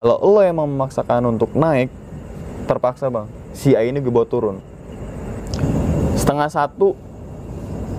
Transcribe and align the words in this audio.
Kalau 0.00 0.16
lo 0.16 0.40
emang 0.40 0.64
memaksakan 0.64 1.28
untuk 1.28 1.52
naik, 1.52 1.92
terpaksa 2.64 3.12
bang, 3.12 3.28
si 3.52 3.76
A 3.76 3.84
ini 3.84 4.00
gue 4.00 4.08
bawa 4.08 4.24
turun. 4.24 4.56
Setengah 6.16 6.48
satu 6.48 6.96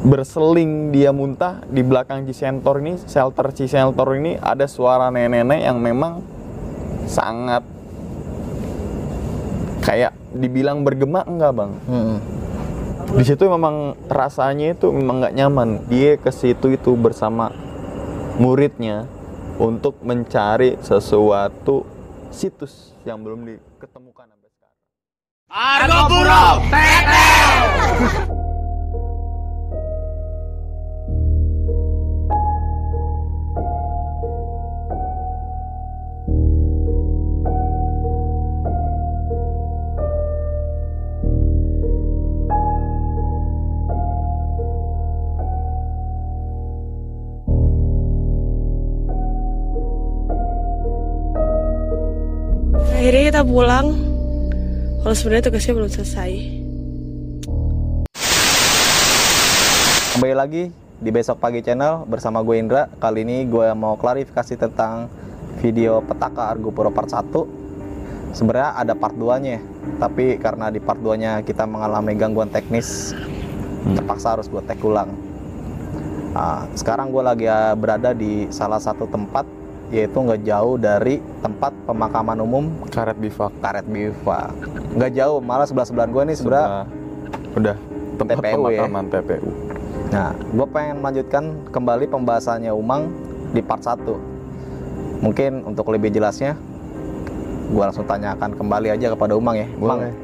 berseling 0.10 0.90
dia 0.90 1.14
muntah 1.14 1.62
di 1.70 1.86
belakang 1.86 2.26
Cisentor 2.26 2.82
ini, 2.82 2.98
shelter 3.06 3.54
Cisentor 3.54 4.18
ini 4.18 4.34
ada 4.34 4.66
suara 4.66 5.14
nenek-nenek 5.14 5.62
yang 5.62 5.78
memang 5.78 6.26
sangat 7.06 7.62
kayak 9.86 10.18
dibilang 10.34 10.82
bergema 10.82 11.22
enggak 11.22 11.54
bang. 11.54 11.72
Hmm. 11.86 12.18
Di 13.14 13.30
situ 13.30 13.46
memang 13.46 13.94
rasanya 14.10 14.74
itu 14.74 14.90
memang 14.90 15.22
nggak 15.22 15.38
nyaman. 15.38 15.86
Dia 15.86 16.18
ke 16.18 16.34
situ 16.34 16.74
itu 16.74 16.98
bersama 16.98 17.54
muridnya 18.42 19.06
untuk 19.62 20.02
mencari 20.02 20.82
sesuatu 20.82 21.91
situs 22.32 22.96
yang 23.04 23.22
belum 23.22 23.44
diketemukan 23.44 24.26
sampai 24.32 24.50
sekarang. 24.56 24.80
Argo 25.52 26.00
Puro 26.08 26.44
akhirnya 53.02 53.34
kita 53.34 53.42
pulang 53.42 53.98
kalau 55.02 55.16
sebenarnya 55.18 55.50
tugasnya 55.50 55.74
belum 55.74 55.90
selesai 55.90 56.32
Kembali 60.14 60.36
lagi 60.38 60.70
di 61.02 61.10
Besok 61.10 61.42
Pagi 61.42 61.66
Channel 61.66 62.06
bersama 62.06 62.46
gue 62.46 62.62
Indra. 62.62 62.86
Kali 63.02 63.26
ini 63.26 63.50
gue 63.50 63.74
mau 63.74 63.98
klarifikasi 63.98 64.54
tentang 64.54 65.10
video 65.66 66.06
Petaka 66.06 66.54
Argo 66.54 66.70
Puro 66.70 66.94
part 66.94 67.10
1. 67.10 68.38
Sebenarnya 68.38 68.78
ada 68.78 68.94
part 68.94 69.18
2-nya, 69.18 69.58
tapi 69.98 70.38
karena 70.38 70.70
di 70.70 70.78
part 70.78 71.02
2-nya 71.02 71.42
kita 71.42 71.66
mengalami 71.66 72.14
gangguan 72.14 72.54
teknis, 72.54 73.18
terpaksa 73.98 74.38
harus 74.38 74.52
gue 74.52 74.62
tag 74.62 74.78
ulang. 74.84 75.10
Nah, 76.38 76.70
sekarang 76.78 77.10
gue 77.10 77.24
lagi 77.24 77.48
uh, 77.50 77.74
berada 77.74 78.14
di 78.14 78.52
salah 78.54 78.84
satu 78.84 79.10
tempat 79.10 79.61
yaitu 79.92 80.16
nggak 80.16 80.42
jauh 80.42 80.76
dari 80.76 81.20
tempat 81.40 81.76
pemakaman 81.84 82.40
umum 82.40 82.64
Karet 82.88 83.20
bivak. 83.20 83.52
Karet 83.60 83.86
Bivak. 83.86 84.56
Nggak 84.96 85.12
jauh, 85.14 85.38
malah 85.38 85.68
sebelah 85.68 85.84
sebelahan 85.84 86.10
gue 86.10 86.24
nih 86.32 86.38
Sudah- 86.38 86.88
udah 87.54 87.76
tempat 88.16 88.40
TPU 88.40 88.64
ya? 88.66 88.82
pemakaman 88.82 89.06
TPU. 89.12 89.50
Nah, 90.12 90.30
gue 90.34 90.68
pengen 90.68 90.96
melanjutkan 91.00 91.44
kembali 91.70 92.06
pembahasannya 92.08 92.72
Umang 92.72 93.12
di 93.52 93.60
part 93.60 93.80
1. 93.80 94.16
Mungkin 95.20 95.64
untuk 95.66 95.88
lebih 95.88 96.10
jelasnya, 96.10 96.56
gue 97.68 97.80
langsung 97.80 98.04
tanyakan 98.04 98.52
kembali 98.52 98.92
aja 98.92 99.12
kepada 99.12 99.36
Umang 99.36 99.56
ya. 99.56 99.68
Umang, 99.76 100.00
Boleh. 100.02 100.16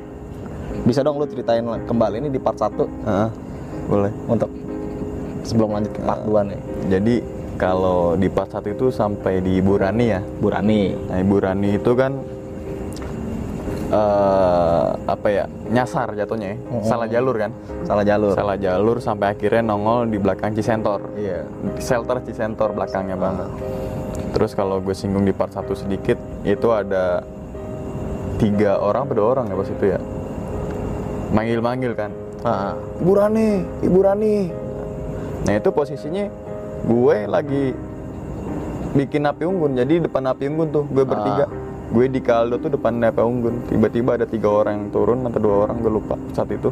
bisa 0.83 1.03
dong 1.03 1.19
lu 1.19 1.25
ceritain 1.25 1.63
kembali 1.83 2.15
ini 2.17 2.29
di 2.29 2.39
part 2.39 2.55
1 2.55 2.88
Heeh, 3.03 3.29
boleh. 3.88 4.11
untuk 4.27 4.51
sebelum 5.43 5.71
lanjut 5.71 5.91
ke 5.91 6.01
part 6.01 6.23
2 6.23 6.41
nih. 6.45 6.59
Jadi 6.89 7.15
kalau 7.58 8.13
di 8.13 8.30
part 8.30 8.53
1 8.53 8.63
itu 8.69 8.94
sampai 8.94 9.41
di 9.41 9.58
Ibu 9.58 9.73
Rani 9.81 10.05
ya. 10.08 10.22
Burani. 10.22 10.94
Nah, 11.09 11.17
Ibu 11.17 11.36
Rani 11.41 11.69
itu 11.73 11.91
kan 11.97 12.13
eh 13.88 14.88
apa 15.08 15.27
ya? 15.27 15.45
Nyasar 15.67 16.13
jatuhnya 16.13 16.53
ya. 16.53 16.58
Mm-mm. 16.59 16.83
Salah 16.85 17.08
jalur 17.08 17.35
kan? 17.35 17.52
Salah 17.83 18.05
jalur. 18.05 18.35
Salah 18.35 18.58
jalur 18.59 18.97
sampai 19.00 19.33
akhirnya 19.33 19.63
nongol 19.66 20.06
di 20.07 20.19
belakang 20.19 20.53
Cisentor. 20.53 21.18
Iya. 21.18 21.47
Shelter 21.81 22.22
Cisentor 22.22 22.75
belakangnya 22.75 23.16
Ah. 23.18 23.23
banget. 23.25 23.50
Terus 24.35 24.51
kalau 24.53 24.78
gue 24.78 24.94
singgung 24.94 25.24
di 25.24 25.34
part 25.34 25.50
1 25.50 25.74
sedikit, 25.74 26.19
itu 26.44 26.68
ada 26.69 27.24
tiga 28.38 28.78
orang, 28.78 29.09
apa 29.09 29.13
dua 29.18 29.28
orang 29.34 29.45
ya 29.50 29.56
pas 29.57 29.69
itu 29.72 29.85
ya? 29.88 30.00
Manggil-manggil 31.34 31.91
kan. 31.97 32.12
Ah, 32.45 32.78
Ibu 33.01 33.12
Rani, 33.18 33.50
Ibu 33.81 34.00
Rani. 34.03 34.35
Nah 35.47 35.53
itu 35.57 35.69
posisinya 35.72 36.28
gue 36.85 37.17
lagi 37.25 37.63
bikin 38.93 39.23
api 39.25 39.43
unggun. 39.47 39.73
Jadi 39.77 40.05
depan 40.05 40.23
api 40.29 40.43
unggun 40.51 40.69
tuh 40.69 40.83
gue 40.89 41.05
bertiga. 41.07 41.45
Gue 41.88 42.11
di 42.11 42.19
kaldo 42.19 42.59
tuh 42.59 42.73
depan 42.73 42.99
api 43.01 43.21
unggun. 43.23 43.55
Tiba-tiba 43.71 44.19
ada 44.19 44.25
tiga 44.27 44.51
orang 44.51 44.85
yang 44.85 44.89
turun 44.91 45.23
atau 45.25 45.39
dua 45.39 45.55
orang 45.65 45.81
gue 45.81 45.91
lupa 45.91 46.15
saat 46.35 46.51
itu. 46.51 46.69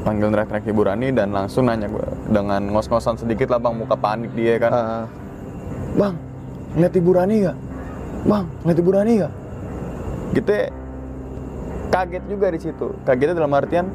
Panggil 0.00 0.32
teriak-teriak 0.32 0.64
Ibu 0.64 0.82
Rani 0.88 1.08
dan 1.12 1.28
langsung 1.36 1.68
nanya 1.68 1.84
gue 1.84 2.06
dengan 2.32 2.72
ngos-ngosan 2.72 3.20
sedikit 3.20 3.52
lah 3.52 3.60
bang 3.60 3.74
muka 3.76 3.96
panik 4.00 4.32
dia 4.32 4.56
kan. 4.56 4.72
ah, 4.72 5.04
Bang, 5.92 6.16
ngeliat 6.72 6.94
Ibu 6.96 7.10
Rani 7.12 7.36
gak? 7.44 7.56
Bang, 8.24 8.44
ngeliat 8.64 8.78
Ibu 8.80 8.90
Rani 8.96 9.12
gak? 9.20 9.32
Kita 10.40 10.56
kaget 11.92 12.24
juga 12.32 12.46
di 12.48 12.58
situ. 12.64 12.86
Kagetnya 13.04 13.36
dalam 13.44 13.52
artian 13.52 13.86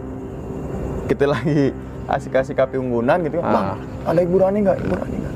kita 1.10 1.26
lagi 1.26 1.74
asik-asik 2.06 2.58
api 2.58 2.78
unggunan 2.78 3.26
gitu 3.26 3.42
kan. 3.42 3.52
Bang, 3.52 3.68
ada 4.06 4.20
Ibu 4.20 4.36
Rani 4.38 4.60
gak? 4.62 4.78
Ibu 4.80 4.94
Rani 4.94 5.18
gak? 5.18 5.34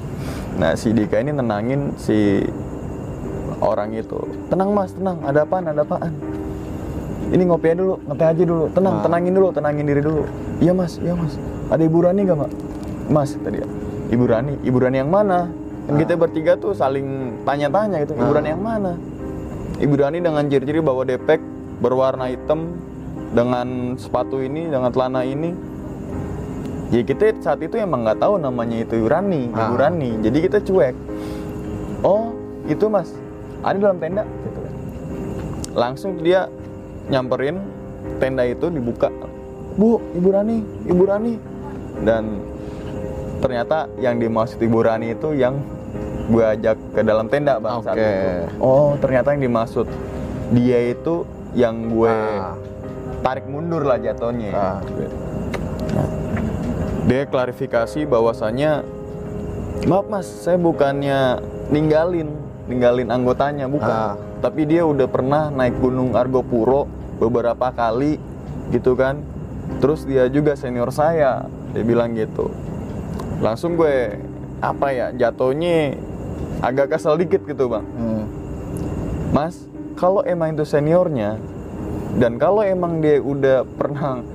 Nah, 0.60 0.72
si 0.76 0.92
Dika 0.92 1.18
ini 1.18 1.32
nenangin 1.32 1.96
si 1.96 2.44
orang 3.60 3.96
itu. 3.96 4.20
Tenang 4.48 4.70
mas, 4.72 4.92
tenang. 4.94 5.18
Ada 5.24 5.44
apaan? 5.44 5.66
Ada 5.66 5.82
apaan? 5.82 6.12
Ini 7.30 7.44
ngopi 7.46 7.68
aja 7.70 7.78
dulu, 7.78 7.96
ngeteh 8.10 8.28
aja 8.28 8.44
dulu. 8.44 8.66
Tenang, 8.74 8.96
Ah. 9.00 9.04
tenangin 9.06 9.34
dulu, 9.34 9.48
tenangin 9.54 9.86
diri 9.86 10.02
dulu. 10.02 10.24
Iya 10.60 10.74
mas, 10.74 10.98
iya 10.98 11.14
mas. 11.14 11.38
Ada 11.70 11.86
Ibu 11.86 11.98
Rani 12.02 12.22
gak, 12.26 12.38
Mak? 12.38 12.52
Mas, 13.10 13.30
tadi 13.38 13.62
ya. 13.62 13.68
Ibu 14.10 14.26
Rani, 14.26 14.54
Ibu 14.66 14.78
Rani 14.82 14.98
yang 14.98 15.12
mana? 15.14 15.46
Kan 15.86 15.98
kita 15.98 16.14
bertiga 16.18 16.54
tuh 16.54 16.74
saling 16.74 17.40
tanya-tanya 17.46 18.02
gitu. 18.02 18.14
Ibu 18.18 18.32
Ah. 18.34 18.36
Rani 18.42 18.50
yang 18.50 18.64
mana? 18.64 18.92
Ibu 19.80 19.94
Rani 19.96 20.18
dengan 20.20 20.44
ciri-ciri 20.50 20.82
bawa 20.82 21.06
depek 21.06 21.40
berwarna 21.80 22.28
hitam 22.28 22.74
dengan 23.32 23.94
sepatu 23.96 24.42
ini, 24.42 24.68
dengan 24.68 24.90
celana 24.90 25.22
ini. 25.22 25.54
Ya 26.90 27.02
kita 27.02 27.38
saat 27.38 27.62
itu 27.62 27.78
emang 27.78 28.02
nggak 28.02 28.18
tahu 28.18 28.36
namanya 28.36 28.82
itu 28.82 29.06
Rani, 29.06 29.54
Ibu 29.54 29.74
Ah. 29.76 29.80
Rani. 29.80 30.12
Jadi 30.20 30.38
kita 30.42 30.58
cuek. 30.60 30.96
Oh, 32.02 32.34
itu 32.66 32.86
mas, 32.88 33.14
ada 33.62 33.78
dalam 33.78 33.98
tenda. 33.98 34.26
Gitu 34.26 34.58
kan. 34.58 34.74
Langsung 35.72 36.18
dia 36.18 36.50
nyamperin 37.08 37.62
tenda 38.18 38.42
itu 38.44 38.68
dibuka. 38.68 39.14
Bu, 39.76 40.02
Ibu 40.12 40.30
Rani, 40.30 40.58
Ibu 40.84 41.04
Rani. 41.06 41.34
Dan 42.02 42.42
ternyata 43.38 43.86
yang 43.98 44.18
dimaksud 44.18 44.58
Ibu 44.58 44.80
Rani 44.82 45.14
itu 45.14 45.30
yang 45.32 45.62
gue 46.26 46.42
ajak 46.44 46.78
ke 46.94 47.02
dalam 47.02 47.26
tenda 47.26 47.58
bang 47.58 47.82
saat 47.82 47.96
Oke. 47.96 48.06
itu. 48.06 48.30
Oh, 48.60 48.94
ternyata 48.98 49.34
yang 49.34 49.44
dimaksud 49.44 49.86
dia 50.52 50.90
itu 50.90 51.22
yang 51.54 51.86
gue 51.88 52.10
Ah. 52.10 52.58
tarik 53.22 53.46
mundur 53.46 53.84
lah 53.84 53.98
jatuhnya. 53.98 54.52
Ah. 54.52 54.78
Nah, 55.90 56.08
dia 57.06 57.24
klarifikasi 57.24 58.04
bahwasannya 58.04 58.84
maaf 59.86 60.06
mas 60.08 60.28
saya 60.28 60.58
bukannya 60.58 61.40
ninggalin 61.70 62.36
ninggalin 62.66 63.10
anggotanya 63.10 63.66
bukan 63.66 63.88
Ah. 63.90 64.14
tapi 64.40 64.64
dia 64.64 64.84
udah 64.84 65.08
pernah 65.08 65.48
naik 65.50 65.80
gunung 65.80 66.14
Argopuro 66.14 66.86
beberapa 67.18 67.70
kali 67.70 68.20
gitu 68.70 68.94
kan 68.94 69.20
terus 69.80 70.04
dia 70.04 70.28
juga 70.28 70.54
senior 70.54 70.90
saya 70.90 71.46
dia 71.72 71.84
bilang 71.84 72.14
gitu 72.14 72.52
langsung 73.40 73.74
gue 73.74 74.20
apa 74.60 74.88
ya 74.90 75.08
jatuhnya 75.12 75.96
agak 76.60 76.92
kesel 76.92 77.16
dikit 77.16 77.46
gitu 77.46 77.70
bang 77.70 77.86
Hmm. 77.90 78.26
Mas, 79.30 79.62
kalau 79.94 80.26
emang 80.26 80.52
itu 80.52 80.66
seniornya 80.66 81.38
dan 82.18 82.36
kalau 82.36 82.60
emang 82.60 82.98
dia 82.98 83.22
udah 83.22 83.62
pernah 83.70 84.26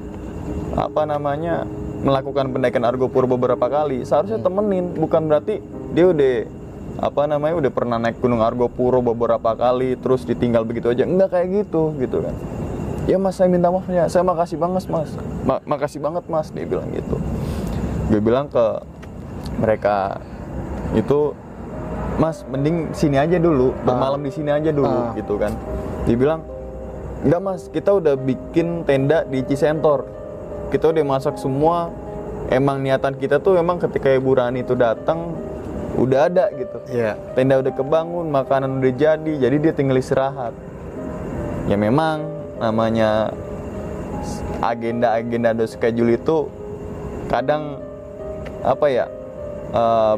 apa 0.73 1.03
namanya 1.03 1.67
melakukan 2.05 2.53
pendaikan 2.53 2.85
Argo 2.85 3.09
Puro 3.09 3.25
beberapa 3.25 3.65
kali, 3.67 4.05
seharusnya 4.05 4.39
temenin, 4.39 4.93
bukan 4.93 5.25
berarti 5.25 5.65
dia 5.97 6.13
udah 6.13 6.35
apa 6.95 7.27
namanya 7.27 7.59
udah 7.59 7.73
pernah 7.73 7.97
naik 7.99 8.21
Gunung 8.21 8.39
Argo 8.39 8.69
Puro 8.69 9.01
beberapa 9.01 9.57
kali 9.57 9.97
terus 9.99 10.23
ditinggal 10.23 10.63
begitu 10.63 10.93
aja. 10.93 11.09
Enggak 11.09 11.33
kayak 11.33 11.65
gitu, 11.65 11.97
gitu 11.99 12.21
kan. 12.23 12.35
Ya 13.05 13.17
Mas, 13.17 13.37
saya 13.37 13.49
minta 13.49 13.69
maaf 13.69 13.85
ya. 13.89 14.09
Saya 14.09 14.25
makasih 14.25 14.57
banget, 14.57 14.85
Mas. 14.89 15.11
Ma- 15.45 15.65
makasih 15.65 16.01
banget, 16.01 16.25
Mas, 16.25 16.49
dia 16.53 16.65
bilang 16.65 16.89
gitu. 16.93 17.17
Gue 18.09 18.21
bilang 18.21 18.49
ke 18.49 18.65
mereka 19.59 20.21
itu 20.93 21.33
Mas, 22.15 22.47
mending 22.47 22.95
sini 22.95 23.19
aja 23.19 23.37
dulu, 23.37 23.75
bermalam 23.83 24.23
di 24.23 24.31
sini 24.31 24.55
aja 24.55 24.71
dulu, 24.71 24.87
Ah. 24.87 25.13
gitu 25.19 25.35
kan. 25.35 25.51
Dia 26.07 26.15
bilang, 26.15 26.41
enggak 27.27 27.41
mas, 27.43 27.67
kita 27.69 27.91
udah 27.91 28.15
bikin 28.15 28.87
tenda 28.87 29.27
di 29.27 29.43
Cisentor. 29.43 30.07
Kita 30.75 30.91
udah 30.91 31.07
masak 31.07 31.39
semua. 31.39 31.95
Emang 32.51 32.83
niatan 32.83 33.15
kita 33.15 33.39
tuh 33.39 33.55
emang 33.57 33.79
ketika 33.79 34.11
Ibu 34.11 34.37
Rani 34.37 34.67
itu 34.67 34.75
datang, 34.77 35.33
udah 35.95 36.21
ada 36.27 36.51
gitu 36.55 36.79
Iya. 36.91 37.15
tenda 37.39 37.63
udah 37.63 37.73
kebangun 37.73 38.27
makanan 38.31 38.83
udah 38.83 38.93
jadi 38.95 39.33
jadi 39.39 39.57
dia 39.63 39.73
tinggal 39.73 39.99
istirahat 39.99 40.51
ya 41.71 41.79
memang 41.79 42.27
namanya 42.59 43.31
agenda-agenda 44.59 45.55
atau 45.55 45.67
schedule 45.71 46.19
itu 46.19 46.51
kadang 47.31 47.79
apa 48.65 48.87
ya 48.91 49.07
eh, 49.71 50.17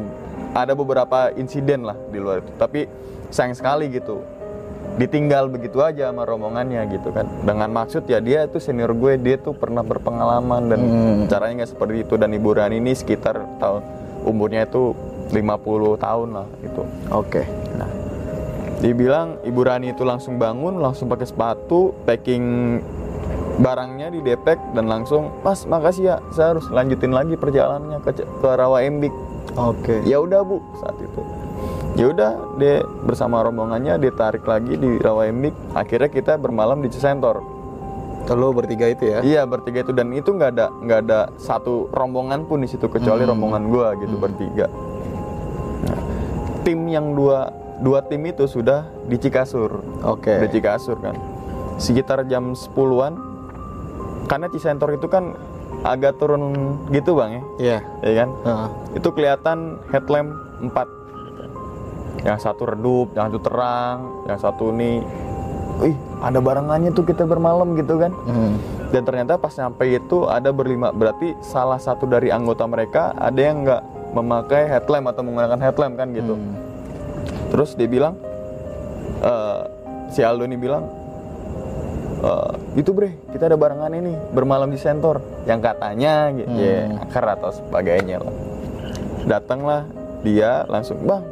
ada 0.57 0.73
beberapa 0.73 1.29
insiden 1.37 1.85
lah 1.85 1.97
di 2.09 2.17
luar 2.17 2.41
itu 2.41 2.51
tapi 2.57 2.89
sayang 3.29 3.53
sekali 3.53 3.91
gitu 3.93 4.23
ditinggal 4.97 5.47
begitu 5.47 5.77
aja 5.79 6.09
sama 6.09 6.25
rombongannya 6.25 6.81
gitu 6.89 7.13
kan 7.13 7.29
dengan 7.45 7.69
maksud 7.69 8.09
ya 8.09 8.17
dia 8.17 8.49
tuh 8.49 8.57
senior 8.57 8.91
gue 8.91 9.21
dia 9.21 9.37
tuh 9.37 9.53
pernah 9.53 9.85
berpengalaman 9.85 10.61
dan 10.67 10.79
Hmm. 10.81 11.17
caranya 11.29 11.63
nggak 11.63 11.71
seperti 11.71 11.95
itu 12.01 12.13
dan 12.17 12.33
Ibu 12.33 12.49
Rani 12.51 12.81
ini 12.81 12.97
sekitar 12.97 13.37
tahun 13.61 13.81
umurnya 14.25 14.65
itu 14.65 14.97
50 15.29 15.95
tahun 15.97 16.27
lah 16.33 16.47
itu 16.63 16.81
Oke. 17.13 17.43
Nah, 17.75 17.89
dibilang 18.79 19.37
Ibu 19.43 19.61
Rani 19.61 19.91
itu 19.91 20.01
langsung 20.01 20.37
bangun, 20.37 20.79
langsung 20.79 21.05
pakai 21.07 21.27
sepatu, 21.27 21.93
packing 22.03 22.77
barangnya 23.57 24.13
di 24.13 24.21
depek 24.21 24.57
dan 24.71 24.85
langsung, 24.85 25.33
Mas, 25.41 25.65
makasih 25.65 26.03
ya, 26.05 26.15
saya 26.29 26.53
harus 26.53 26.69
lanjutin 26.69 27.09
lagi 27.09 27.33
perjalanannya 27.33 27.99
ke, 28.05 28.11
ke 28.21 28.49
Rawa 28.49 28.85
Embik. 28.85 29.09
Oke. 29.57 30.05
Ya 30.05 30.21
udah 30.21 30.45
bu, 30.45 30.61
saat 30.77 30.93
itu. 31.01 31.21
Ya 31.97 32.05
udah, 32.07 32.31
dia 32.55 32.85
bersama 33.01 33.41
rombongannya 33.41 33.97
ditarik 33.97 34.45
lagi 34.45 34.77
di 34.77 35.01
Rawa 35.01 35.25
Embik. 35.25 35.57
Akhirnya 35.73 36.07
kita 36.07 36.37
bermalam 36.37 36.77
di 36.79 36.87
Cisentor. 36.87 37.41
Lo 38.27 38.51
bertiga 38.51 38.85
itu 38.85 39.07
ya? 39.07 39.23
Iya 39.23 39.41
bertiga 39.47 39.81
itu 39.81 39.95
dan 39.95 40.11
itu 40.11 40.29
nggak 40.29 40.51
ada 40.51 40.67
nggak 40.69 40.99
ada 41.01 41.19
satu 41.39 41.87
rombongan 41.89 42.43
pun 42.43 42.59
di 42.59 42.67
situ 42.67 42.85
kecuali 42.85 43.23
Hmm. 43.23 43.31
rombongan 43.33 43.63
gua 43.71 43.95
gitu 43.95 44.13
bertiga. 44.13 44.67
Nah, 45.87 45.99
tim 46.61 46.85
yang 46.85 47.15
dua 47.15 47.47
dua 47.79 48.03
tim 48.03 48.27
itu 48.27 48.43
sudah 48.45 48.83
di 49.07 49.15
Cikasur. 49.15 49.79
Oke. 50.03 50.43
Di 50.43 50.47
Cikasur 50.51 50.99
kan. 50.99 51.15
Sekitar 51.79 52.27
jam 52.27 52.51
10-an 52.51 53.15
karena 54.27 54.51
Cisentor 54.51 54.91
itu 54.91 55.07
kan 55.07 55.31
agak 55.87 56.19
turun 56.19 56.51
gitu 56.91 57.15
bang 57.15 57.31
ya, 57.31 57.43
Iya. 57.57 57.79
ya 58.03 58.13
kan? 58.17 58.29
Heeh. 58.43 58.69
Itu 58.99 59.07
kelihatan 59.15 59.57
headlamp 59.87 60.35
4 60.59 60.96
Yang 62.25 62.39
satu 62.43 62.63
redup, 62.65 63.13
yang 63.13 63.29
satu 63.29 63.39
terang, 63.39 63.97
yang 64.25 64.39
satu 64.39 64.65
nih, 64.71 65.01
wih 65.77 65.95
ada 66.19 66.39
barengannya 66.39 66.89
tuh 66.89 67.03
kita 67.03 67.23
bermalam 67.23 67.75
gitu 67.75 67.97
kan? 67.97 68.11
Hmm. 68.25 68.57
dan 68.87 69.03
ternyata 69.03 69.35
pas 69.35 69.51
nyampe 69.51 69.83
itu 69.83 70.23
ada 70.25 70.47
berlima 70.49 70.89
berarti 70.89 71.35
salah 71.43 71.75
satu 71.75 72.07
dari 72.07 72.31
anggota 72.31 72.63
mereka 72.63 73.11
ada 73.13 73.35
yang 73.35 73.67
nggak 73.67 73.83
memakai 74.15 74.63
headlamp 74.63 75.11
atau 75.11 75.27
menggunakan 75.27 75.59
headlamp 75.59 75.99
kan 75.99 76.07
gitu 76.15 76.39
Hmm. 76.39 76.55
terus 77.51 77.75
dia 77.75 77.83
bilang 77.83 78.15
eh, 79.19 79.59
si 80.07 80.23
Aldo 80.23 80.47
ini 80.47 80.55
bilang 80.55 80.87
"Eh, 82.17 82.79
itu 82.79 82.95
bre 82.95 83.11
kita 83.29 83.45
ada 83.45 83.59
barengan 83.59 83.91
ini 83.91 84.15
bermalam 84.31 84.71
di 84.71 84.79
sentor 84.79 85.19
yang 85.43 85.59
katanya 85.59 86.31
gitu 86.31 86.47
Hmm. 86.47 86.63
ya 86.63 87.03
akar 87.03 87.27
atau 87.35 87.51
sebagainya 87.51 88.23
lah 88.23 88.35
datanglah 89.27 89.83
dia 90.23 90.63
langsung 90.65 90.95
bang 91.03 91.27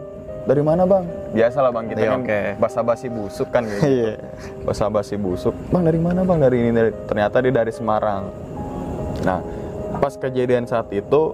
dari 0.46 0.62
mana 0.62 0.86
bang 0.86 1.04
biasalah 1.32 1.70
bang 1.70 1.86
kita 1.88 2.00
Iya, 2.00 2.10
kan 2.10 2.20
oke. 2.22 2.40
basa-basi 2.58 3.08
busuk 3.08 3.50
kan 3.50 3.64
gitu 3.64 3.82
Iya. 3.82 4.14
basa-basi 4.62 5.16
busuk 5.16 5.54
bang 5.68 5.84
dari 5.84 5.98
mana 5.98 6.22
bang 6.22 6.40
dari 6.40 6.58
ini 6.60 6.72
dari 6.72 6.92
ternyata 7.06 7.36
dia 7.40 7.52
dari 7.52 7.72
Semarang 7.72 8.24
nah 9.22 9.42
pas 9.96 10.14
kejadian 10.14 10.64
saat 10.64 10.88
itu 10.92 11.34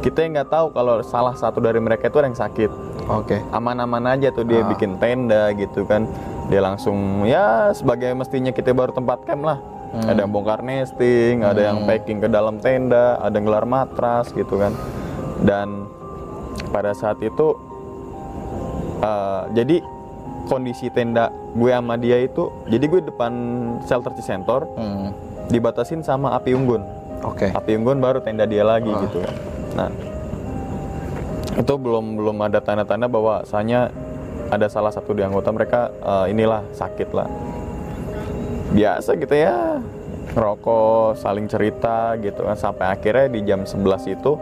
kita 0.00 0.20
nggak 0.20 0.48
tahu 0.48 0.66
kalau 0.70 1.00
salah 1.02 1.32
satu 1.32 1.58
dari 1.58 1.78
mereka 1.78 2.08
itu 2.08 2.16
ada 2.16 2.26
yang 2.26 2.36
sakit 2.38 2.70
Oke. 3.06 3.36
aman-aman 3.50 4.04
aja 4.10 4.28
tuh 4.30 4.42
dia 4.42 4.60
Ah. 4.60 4.68
bikin 4.68 4.96
tenda 4.96 5.52
gitu 5.52 5.84
kan 5.84 6.08
dia 6.46 6.60
langsung 6.60 7.24
ya 7.24 7.68
sebagai 7.70 8.12
mestinya 8.12 8.50
kita 8.50 8.72
baru 8.72 8.92
tempat 8.92 9.24
camp 9.24 9.44
lah 9.44 9.58
Hmm. 9.86 10.10
ada 10.10 10.26
yang 10.26 10.32
bongkar 10.32 10.58
nesting 10.60 11.40
ada 11.40 11.60
yang 11.62 11.78
Hmm. 11.78 11.86
packing 11.86 12.18
ke 12.18 12.26
dalam 12.26 12.58
tenda 12.58 13.14
ada 13.16 13.30
yang 13.30 13.46
gelar 13.46 13.62
matras 13.62 14.26
gitu 14.30 14.58
kan 14.58 14.74
dan 15.40 15.86
pada 16.68 16.90
saat 16.92 17.16
itu 17.20 17.54
eh, 18.98 19.42
jadi 19.54 19.76
kondisi 20.44 20.92
tenda 20.92 21.32
gue 21.54 21.70
sama 21.70 21.96
dia 21.96 22.20
itu 22.20 22.52
jadi 22.68 22.84
gue 22.84 23.00
depan 23.08 23.32
shelter 23.82 24.12
Cisentor 24.14 24.68
Hmm. 24.76 25.10
dibatasin 25.48 26.00
sama 26.00 26.32
api 26.32 26.52
unggun 26.52 26.82
Oke. 27.24 27.48
api 27.48 27.76
unggun 27.76 28.00
baru 28.00 28.20
tenda 28.20 28.44
dia 28.44 28.64
lagi 28.64 28.88
Ah. 28.88 29.00
gitu 29.08 29.18
kan 29.24 29.34
nah 29.74 29.90
itu 31.54 31.72
belum 31.78 32.18
belum 32.18 32.36
ada 32.42 32.58
tanda-tanda 32.58 33.06
bahwa 33.06 33.40
bahwasanya 33.40 33.88
ada 34.50 34.66
salah 34.68 34.90
satu 34.90 35.14
di 35.14 35.22
anggota 35.22 35.48
mereka 35.48 35.88
eh, 36.02 36.32
inilah 36.34 36.62
sakit 36.72 37.08
lah 37.14 37.28
biasa 38.74 39.14
gitu 39.16 39.34
ya 39.34 39.78
ngerokok 40.34 41.14
saling 41.14 41.46
cerita 41.46 42.18
gitu 42.18 42.42
kan 42.42 42.58
sampai 42.58 42.90
akhirnya 42.90 43.26
di 43.30 43.40
jam 43.46 43.62
11 43.62 44.02
itu 44.10 44.32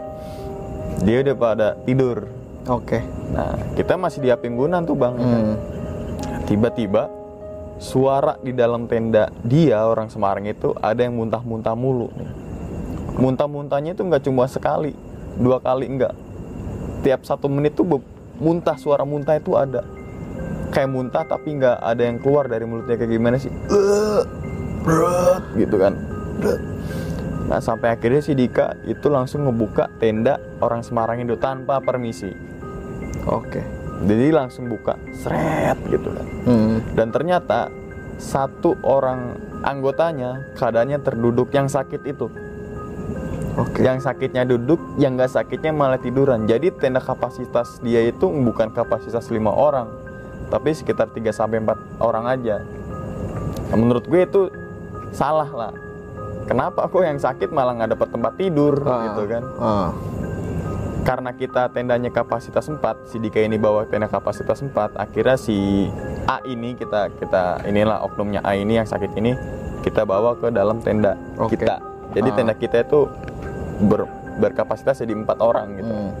dia 1.05 1.21
udah 1.21 1.35
pada 1.37 1.67
tidur 1.85 2.25
Oke. 2.69 3.03
nah 3.33 3.57
kita 3.73 3.97
masih 3.97 4.21
di 4.21 4.29
api 4.29 4.45
unggunan 4.47 4.85
tuh 4.85 4.95
bang 4.95 5.13
Hmm. 5.17 5.55
tiba-tiba 6.45 7.09
suara 7.81 8.39
di 8.39 8.55
dalam 8.55 8.87
tenda 8.87 9.27
dia 9.43 9.83
orang 9.83 10.07
Semarang 10.07 10.47
itu 10.47 10.71
ada 10.79 11.03
yang 11.03 11.17
muntah-muntah 11.19 11.75
mulu 11.75 12.07
nih. 12.15 12.29
Muntah-muntahnya 13.13 13.93
itu 13.93 14.01
nggak 14.07 14.23
cuma 14.23 14.47
sekali, 14.47 14.95
dua 15.35 15.59
kali 15.59 15.85
enggak. 15.91 16.15
Tiap 17.03 17.27
satu 17.27 17.51
menit 17.51 17.75
tuh 17.75 17.85
muntah 18.39 18.79
suara 18.79 19.03
muntah 19.03 19.35
itu 19.35 19.53
ada. 19.59 19.83
Kayak 20.71 20.89
muntah 20.89 21.23
tapi 21.27 21.59
nggak 21.59 21.77
ada 21.77 22.01
yang 22.01 22.17
keluar 22.23 22.47
dari 22.47 22.63
mulutnya 22.63 22.95
kayak 22.95 23.11
gimana 23.11 23.35
sih? 23.37 23.51
Gitu 25.59 25.75
kan. 25.75 25.93
Nah 27.43 27.59
sampai 27.59 27.93
akhirnya 27.93 28.23
si 28.23 28.33
Dika 28.33 28.79
itu 28.87 29.11
langsung 29.11 29.45
ngebuka 29.45 29.91
tenda 29.99 30.39
orang 30.63 30.81
Semarang 30.81 31.19
itu 31.21 31.35
tanpa 31.37 31.83
permisi. 31.83 32.31
Oke. 33.25 33.61
Jadi 34.03 34.29
langsung 34.29 34.67
buka, 34.67 34.99
seret 35.13 35.79
gitu 35.85 36.11
kan 36.11 36.27
Hmm. 36.43 36.83
dan 36.91 37.07
ternyata 37.07 37.71
satu 38.15 38.75
orang 38.81 39.33
anggotanya 39.61 40.53
keadaannya 40.53 40.99
terduduk 40.99 41.47
yang 41.49 41.65
sakit 41.65 42.03
itu 42.03 42.27
Oke. 43.53 43.79
yang 43.79 43.97
sakitnya 43.97 44.43
duduk 44.43 44.77
yang 44.97 45.13
nggak 45.13 45.29
sakitnya 45.29 45.71
malah 45.71 45.95
tiduran 45.95 46.43
jadi 46.43 46.73
tenda 46.73 46.99
kapasitas 46.99 47.79
dia 47.79 48.03
itu 48.03 48.25
bukan 48.25 48.69
kapasitas 48.69 49.29
lima 49.29 49.49
orang 49.49 49.87
tapi 50.49 50.73
sekitar 50.73 51.07
3 51.07 51.29
sampai 51.29 51.57
4 51.59 51.73
orang 51.99 52.25
aja 52.27 52.59
Nah, 53.65 53.77
menurut 53.79 54.03
gue 54.03 54.21
itu 54.21 54.41
salah 55.09 55.47
lah 55.47 55.71
kenapa 56.43 56.85
kok 56.85 57.01
yang 57.01 57.17
sakit 57.17 57.49
malah 57.49 57.73
nggak 57.73 57.91
dapat 57.93 58.07
tempat 58.09 58.33
tidur 58.35 58.75
Ah. 58.79 58.99
gitu 59.07 59.23
kan 59.27 59.43
Ah. 59.55 59.89
Karena 61.03 61.35
kita 61.35 61.67
tendanya 61.67 62.07
kapasitas 62.07 62.71
4, 62.71 62.79
si 63.11 63.19
Dika 63.19 63.43
ini 63.43 63.59
bawa 63.59 63.83
tenda 63.83 64.07
kapasitas 64.07 64.63
4, 64.63 64.95
akhirnya 64.95 65.35
si 65.35 65.91
A 66.23 66.39
ini 66.47 66.79
kita 66.79 67.11
kita 67.19 67.67
inilah 67.67 67.99
oknumnya 68.07 68.39
A 68.39 68.55
ini 68.55 68.79
yang 68.79 68.87
sakit 68.87 69.11
ini 69.19 69.35
kita 69.83 70.07
bawa 70.07 70.39
ke 70.39 70.47
dalam 70.47 70.79
tenda 70.79 71.19
Oke. 71.35 71.59
kita. 71.59 71.83
Jadi 72.15 72.29
Ah. 72.31 72.35
tenda 72.39 72.53
kita 72.55 72.87
itu 72.87 73.11
ber, 73.83 74.07
berkapasitas 74.39 75.03
jadi 75.03 75.11
empat 75.11 75.43
orang 75.43 75.75
gitu. 75.75 75.91
Hmm. 75.91 76.11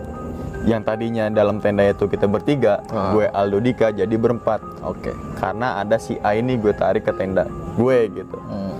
Yang 0.63 0.81
tadinya 0.83 1.27
dalam 1.31 1.63
tenda 1.63 1.87
itu 1.87 2.11
kita 2.11 2.27
bertiga, 2.27 2.83
Ah. 2.91 3.15
gue 3.15 3.25
Aldo 3.31 3.63
Dika 3.63 3.95
jadi 3.95 4.15
berempat. 4.19 4.83
Oke. 4.83 5.15
Karena 5.39 5.79
ada 5.79 5.95
si 5.95 6.19
A 6.19 6.35
ini 6.35 6.59
gue 6.59 6.75
tarik 6.75 7.07
ke 7.07 7.15
tenda 7.15 7.47
gue 7.79 7.97
gitu. 8.11 8.35
Hmm. 8.35 8.75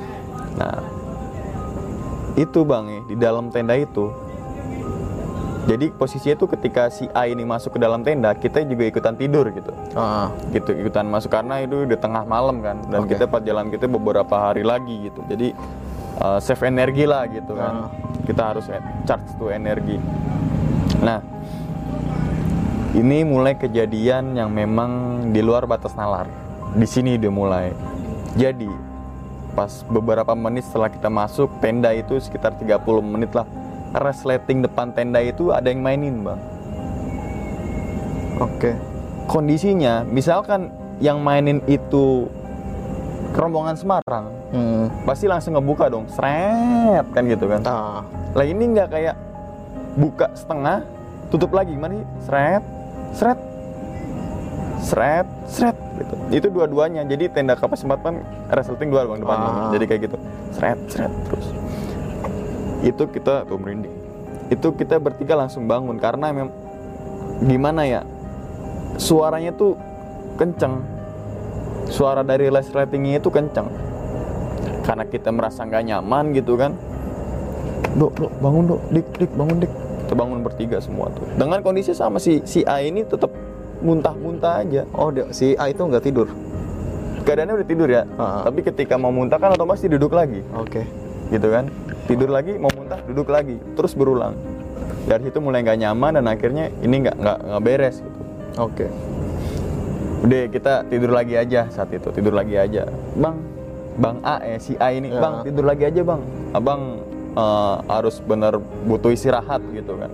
Nah, 0.60 0.84
itu 2.36 2.60
bang 2.62 2.86
ya, 2.92 3.02
di 3.08 3.16
dalam 3.16 3.48
tenda 3.56 3.80
itu. 3.80 4.12
Jadi 5.64 5.96
posisinya 5.96 6.36
itu 6.36 6.46
ketika 6.52 6.92
si 6.92 7.08
A 7.16 7.24
ini 7.24 7.48
masuk 7.48 7.76
ke 7.76 7.80
dalam 7.80 8.04
tenda, 8.04 8.36
kita 8.36 8.68
juga 8.68 8.84
ikutan 8.84 9.16
tidur 9.16 9.48
gitu. 9.48 9.72
Ah. 9.96 10.28
Gitu 10.52 10.76
ikutan 10.76 11.08
masuk 11.08 11.32
karena 11.32 11.64
itu 11.64 11.88
udah 11.88 12.00
tengah 12.00 12.24
malam 12.28 12.60
kan 12.60 12.84
dan 12.92 13.08
Oke. 13.08 13.16
kita 13.16 13.32
pas 13.32 13.40
jalan 13.40 13.72
kita 13.72 13.88
beberapa 13.88 14.36
hari 14.36 14.68
lagi 14.68 15.08
gitu. 15.08 15.24
Jadi 15.24 15.56
uh, 16.20 16.40
save 16.44 16.68
energi 16.68 17.08
lah 17.08 17.24
gitu 17.32 17.56
kan. 17.56 17.88
Kita 18.28 18.42
harus 18.52 18.68
e- 18.68 18.84
charge 19.08 19.32
tuh 19.40 19.56
energi. 19.56 19.96
Nah, 21.00 21.24
ini 23.00 23.24
mulai 23.24 23.56
kejadian 23.56 24.36
yang 24.36 24.52
memang 24.52 24.92
di 25.32 25.40
luar 25.40 25.64
batas 25.64 25.96
nalar. 25.96 26.28
Di 26.76 26.88
sini 26.88 27.16
dia 27.16 27.32
mulai. 27.32 27.72
Jadi 28.36 28.68
pas 29.56 29.72
beberapa 29.88 30.36
menit 30.36 30.68
setelah 30.68 30.92
kita 30.92 31.08
masuk 31.08 31.48
tenda 31.64 31.94
itu 31.96 32.20
sekitar 32.20 32.58
30 32.58 32.84
menit 33.06 33.32
lah 33.38 33.46
resleting 33.94 34.62
depan 34.62 34.90
tenda 34.92 35.22
itu 35.22 35.50
ada 35.50 35.70
yang 35.70 35.82
mainin 35.82 36.22
bang 36.22 36.40
Oke. 38.38 38.74
kondisinya 39.26 40.02
misalkan 40.04 40.74
yang 40.98 41.22
mainin 41.22 41.62
itu 41.66 42.28
rombongan 43.34 43.78
Semarang 43.78 44.28
Hmm. 44.54 44.86
pasti 45.02 45.26
langsung 45.26 45.58
ngebuka 45.58 45.90
dong 45.90 46.06
seret 46.06 47.02
kan 47.10 47.26
gitu 47.26 47.50
kan 47.50 47.66
Ah. 47.66 48.06
lah 48.38 48.46
ini 48.46 48.70
nggak 48.70 48.86
kayak 48.86 49.16
buka 49.98 50.30
setengah 50.34 50.86
tutup 51.34 51.50
lagi 51.50 51.74
gimana 51.74 51.98
sih 51.98 52.06
seret 52.22 52.64
seret 53.18 53.40
seret 54.78 55.28
seret 55.50 55.78
gitu. 55.98 56.14
itu 56.30 56.48
dua-duanya 56.54 57.02
jadi 57.02 57.34
tenda 57.34 57.58
kapas 57.58 57.82
kan 57.82 58.22
resleting 58.54 58.94
dua 58.94 59.10
bang 59.10 59.26
depan 59.26 59.38
Ah. 59.42 59.74
jadi 59.74 59.86
kayak 59.90 60.02
gitu 60.06 60.18
seret 60.54 60.78
seret 60.86 61.14
terus 61.26 61.46
itu 62.84 63.04
kita 63.08 63.48
tuh 63.48 63.58
merinding. 63.58 63.96
Itu 64.52 64.76
kita 64.76 65.00
bertiga 65.00 65.40
langsung 65.40 65.66
bangun 65.66 65.96
karena 65.98 66.30
memang 66.36 66.54
gimana 67.48 67.88
ya 67.88 68.02
suaranya 69.00 69.56
tuh 69.56 69.80
kenceng. 70.38 70.84
Suara 71.88 72.24
dari 72.24 72.48
resletingnya 72.52 73.20
itu 73.24 73.30
kenceng. 73.32 73.68
Karena 74.84 75.08
kita 75.08 75.32
merasa 75.32 75.64
nggak 75.64 75.84
nyaman 75.88 76.36
gitu 76.36 76.60
kan. 76.60 76.76
Dok 77.96 78.14
dok 78.20 78.34
bangun 78.44 78.64
dok. 78.76 78.82
Dik 78.92 79.08
dik 79.20 79.32
bangun 79.34 79.58
dik. 79.64 79.74
Kita 80.04 80.14
bangun 80.20 80.40
bertiga 80.44 80.78
semua 80.84 81.08
tuh. 81.16 81.24
Dengan 81.40 81.64
kondisi 81.64 81.96
sama 81.96 82.20
si 82.20 82.44
si 82.44 82.68
A 82.68 82.84
ini 82.84 83.08
tetap 83.08 83.32
muntah-muntah 83.84 84.64
aja. 84.64 84.84
Oh, 84.96 85.12
dia, 85.12 85.28
si 85.36 85.56
A 85.60 85.72
itu 85.72 85.84
nggak 85.84 86.04
tidur. 86.04 86.28
keadaannya 87.24 87.56
udah 87.56 87.68
tidur 87.72 87.88
ya. 87.88 88.04
Ah. 88.20 88.44
tapi 88.44 88.68
ketika 88.68 89.00
mau 89.00 89.08
muntah 89.08 89.40
kan 89.40 89.56
otomatis 89.56 89.80
duduk 89.88 90.12
lagi. 90.12 90.44
Oke. 90.60 90.84
gitu 91.32 91.48
kan. 91.48 91.72
Tidur 92.04 92.28
lagi 92.28 92.60
mau 92.60 92.68
muntah 92.84 93.00
duduk 93.08 93.32
lagi. 93.32 93.56
Terus 93.80 93.96
berulang. 93.96 94.36
Dari 95.08 95.32
situ 95.32 95.40
mulai 95.40 95.64
nggak 95.64 95.80
nyaman 95.80 96.20
dan 96.20 96.26
akhirnya 96.28 96.68
ini 96.84 97.08
nggak 97.08 97.16
nggak 97.16 97.38
nggak 97.48 97.62
beres 97.64 98.04
gitu. 98.04 98.22
Oke. 98.60 98.88
udah 100.24 100.48
kita 100.48 100.88
tidur 100.88 101.12
lagi 101.12 101.36
aja 101.36 101.68
saat 101.72 101.92
itu. 101.96 102.12
Tidur 102.12 102.36
lagi 102.36 102.56
aja. 102.60 102.88
Bang 103.16 103.40
bang 104.00 104.18
A 104.24 104.40
eh 104.44 104.60
si 104.60 104.76
A 104.80 104.92
ini. 104.92 105.12
Ya. 105.12 105.20
bang 105.20 105.48
tidur 105.48 105.64
lagi 105.64 105.84
aja 105.88 106.02
bang. 106.04 106.22
Abang 106.56 106.82
eh, 107.36 107.76
harus 107.88 108.20
bener 108.24 108.60
butuh 108.88 109.12
istirahat 109.12 109.64
gitu 109.72 110.00
kan. 110.00 110.12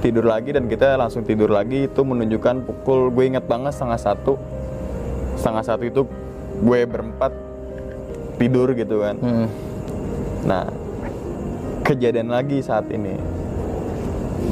Tidur 0.00 0.28
lagi 0.28 0.52
dan 0.52 0.68
kita 0.68 0.96
langsung 0.96 1.24
tidur 1.24 1.52
lagi. 1.52 1.88
Itu 1.88 2.04
menunjukkan 2.04 2.64
pukul 2.64 3.12
gue 3.12 3.24
inget 3.36 3.44
banget 3.44 3.76
setengah 3.76 4.00
satu. 4.00 4.40
Setengah 5.36 5.64
satu 5.64 5.84
itu 5.84 6.02
gue 6.64 6.80
berempat 6.88 7.32
tidur 8.40 8.72
gitu 8.72 9.04
kan. 9.04 9.16
Hmm. 9.20 9.48
Nah, 10.46 10.85
kejadian 11.86 12.28
lagi 12.28 12.58
saat 12.60 12.90
ini. 12.90 13.14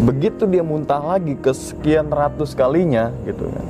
Begitu 0.07 0.47
dia 0.47 0.63
muntah 0.63 0.99
lagi 0.99 1.35
ke 1.35 1.51
sekian 1.51 2.09
ratus 2.09 2.55
kalinya 2.55 3.11
gitu 3.27 3.47
kan. 3.47 3.67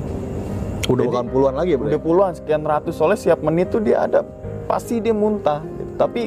Udah 0.85 1.01
Jadi, 1.01 1.09
bukan 1.09 1.25
puluhan 1.29 1.55
lagi 1.57 1.69
ya? 1.73 1.77
Udah 1.81 2.01
puluhan 2.01 2.31
sekian 2.33 2.61
ratus 2.61 2.93
soalnya 2.93 3.17
setiap 3.17 3.41
menit 3.41 3.73
tuh 3.73 3.81
dia 3.81 4.05
ada 4.05 4.21
pasti 4.65 5.01
dia 5.01 5.13
muntah. 5.13 5.61
gitu. 5.61 5.91
Tapi 5.97 6.21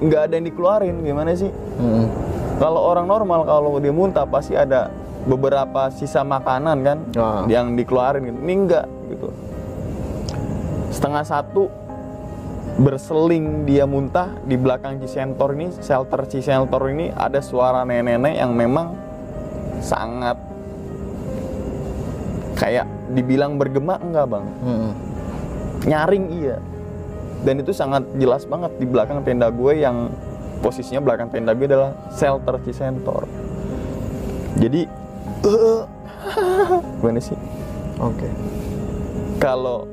nggak 0.00 0.20
ada 0.26 0.32
yang 0.34 0.46
dikeluarin 0.46 0.94
gimana 1.00 1.30
sih? 1.32 1.50
Hmm. 1.78 2.10
Kalau 2.58 2.80
orang 2.82 3.06
normal 3.06 3.46
kalau 3.46 3.78
dia 3.78 3.94
muntah 3.94 4.26
pasti 4.26 4.52
ada 4.52 4.90
beberapa 5.20 5.92
sisa 5.92 6.24
makanan 6.24 6.76
kan 6.82 6.98
Ah. 7.14 7.42
yang 7.46 7.74
dikeluarin 7.74 8.26
gitu. 8.26 8.38
Ini 8.40 8.54
enggak 8.56 8.86
gitu. 9.08 9.28
Setengah 10.90 11.22
satu 11.22 11.70
berseling 12.80 13.68
dia 13.68 13.84
muntah 13.84 14.32
di 14.48 14.56
belakang 14.56 15.04
Cisentor 15.04 15.52
ini 15.52 15.68
shelter 15.84 16.24
Cisentor 16.24 16.88
ini 16.88 17.12
ada 17.12 17.44
suara 17.44 17.84
nenek-nenek 17.84 18.40
yang 18.40 18.56
memang 18.56 18.96
sangat 19.84 20.40
kayak 22.56 22.88
dibilang 23.12 23.60
bergema 23.60 24.00
enggak 24.00 24.26
bang 24.32 24.46
Hmm. 24.64 24.92
nyaring 25.84 26.24
iya 26.32 26.56
dan 27.44 27.60
itu 27.60 27.72
sangat 27.72 28.04
jelas 28.16 28.48
banget 28.48 28.72
di 28.76 28.88
belakang 28.88 29.24
tenda 29.24 29.52
gue 29.52 29.76
yang 29.76 30.08
posisinya 30.60 31.04
belakang 31.04 31.28
tenda 31.28 31.52
gue 31.52 31.68
adalah 31.68 31.92
shelter 32.12 32.56
Cisentor 32.64 33.28
jadi 34.56 34.88
eh, 35.44 35.82
gimana 37.00 37.20
sih 37.20 37.36
Oke. 38.00 38.28
kalau 39.36 39.84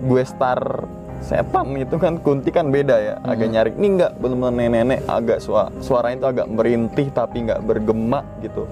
gue 0.00 0.22
star 0.24 0.88
setan 1.20 1.76
itu 1.76 1.96
kan 1.96 2.16
kunti 2.16 2.48
kan 2.48 2.68
beda 2.68 2.96
ya 2.96 3.14
agak 3.22 3.48
nyaring 3.48 3.76
ini 3.76 3.88
enggak 3.94 4.12
benar-benar 4.16 4.52
nenek-nenek 4.52 5.00
agak 5.06 5.38
suara 5.38 5.68
suaranya 5.78 6.16
itu 6.16 6.28
agak 6.32 6.46
merintih 6.48 7.06
tapi 7.12 7.36
nggak 7.44 7.60
bergema 7.60 8.24
gitu 8.40 8.64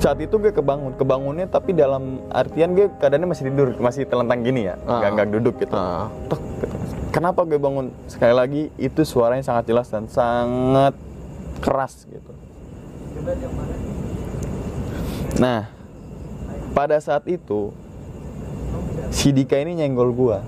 saat 0.00 0.16
itu 0.16 0.32
gue 0.32 0.48
kebangun 0.48 0.96
kebangunnya 0.96 1.44
tapi 1.44 1.76
dalam 1.76 2.24
artian 2.32 2.72
gue 2.72 2.88
keadaannya 2.96 3.28
masih 3.28 3.44
tidur 3.52 3.68
masih 3.76 4.08
telentang 4.08 4.40
gini 4.40 4.64
ya 4.64 4.80
Ah. 4.84 4.96
nggak 4.96 5.10
nggak 5.12 5.28
duduk 5.34 5.54
gitu 5.60 5.76
Ah. 5.76 6.08
Tek, 6.28 6.40
gitu. 6.40 6.76
kenapa 7.12 7.40
gue 7.44 7.60
bangun 7.60 7.86
sekali 8.08 8.32
lagi 8.32 8.62
itu 8.76 9.00
suaranya 9.04 9.44
sangat 9.44 9.68
jelas 9.68 9.92
dan 9.92 10.08
sangat 10.08 10.96
keras 11.60 12.08
gitu 12.08 12.32
nah 15.36 15.68
pada 16.72 16.96
saat 16.96 17.28
itu 17.28 17.72
si 19.10 19.34
Dika 19.34 19.58
ini 19.58 19.74
nyenggol 19.76 20.14
gua. 20.14 20.38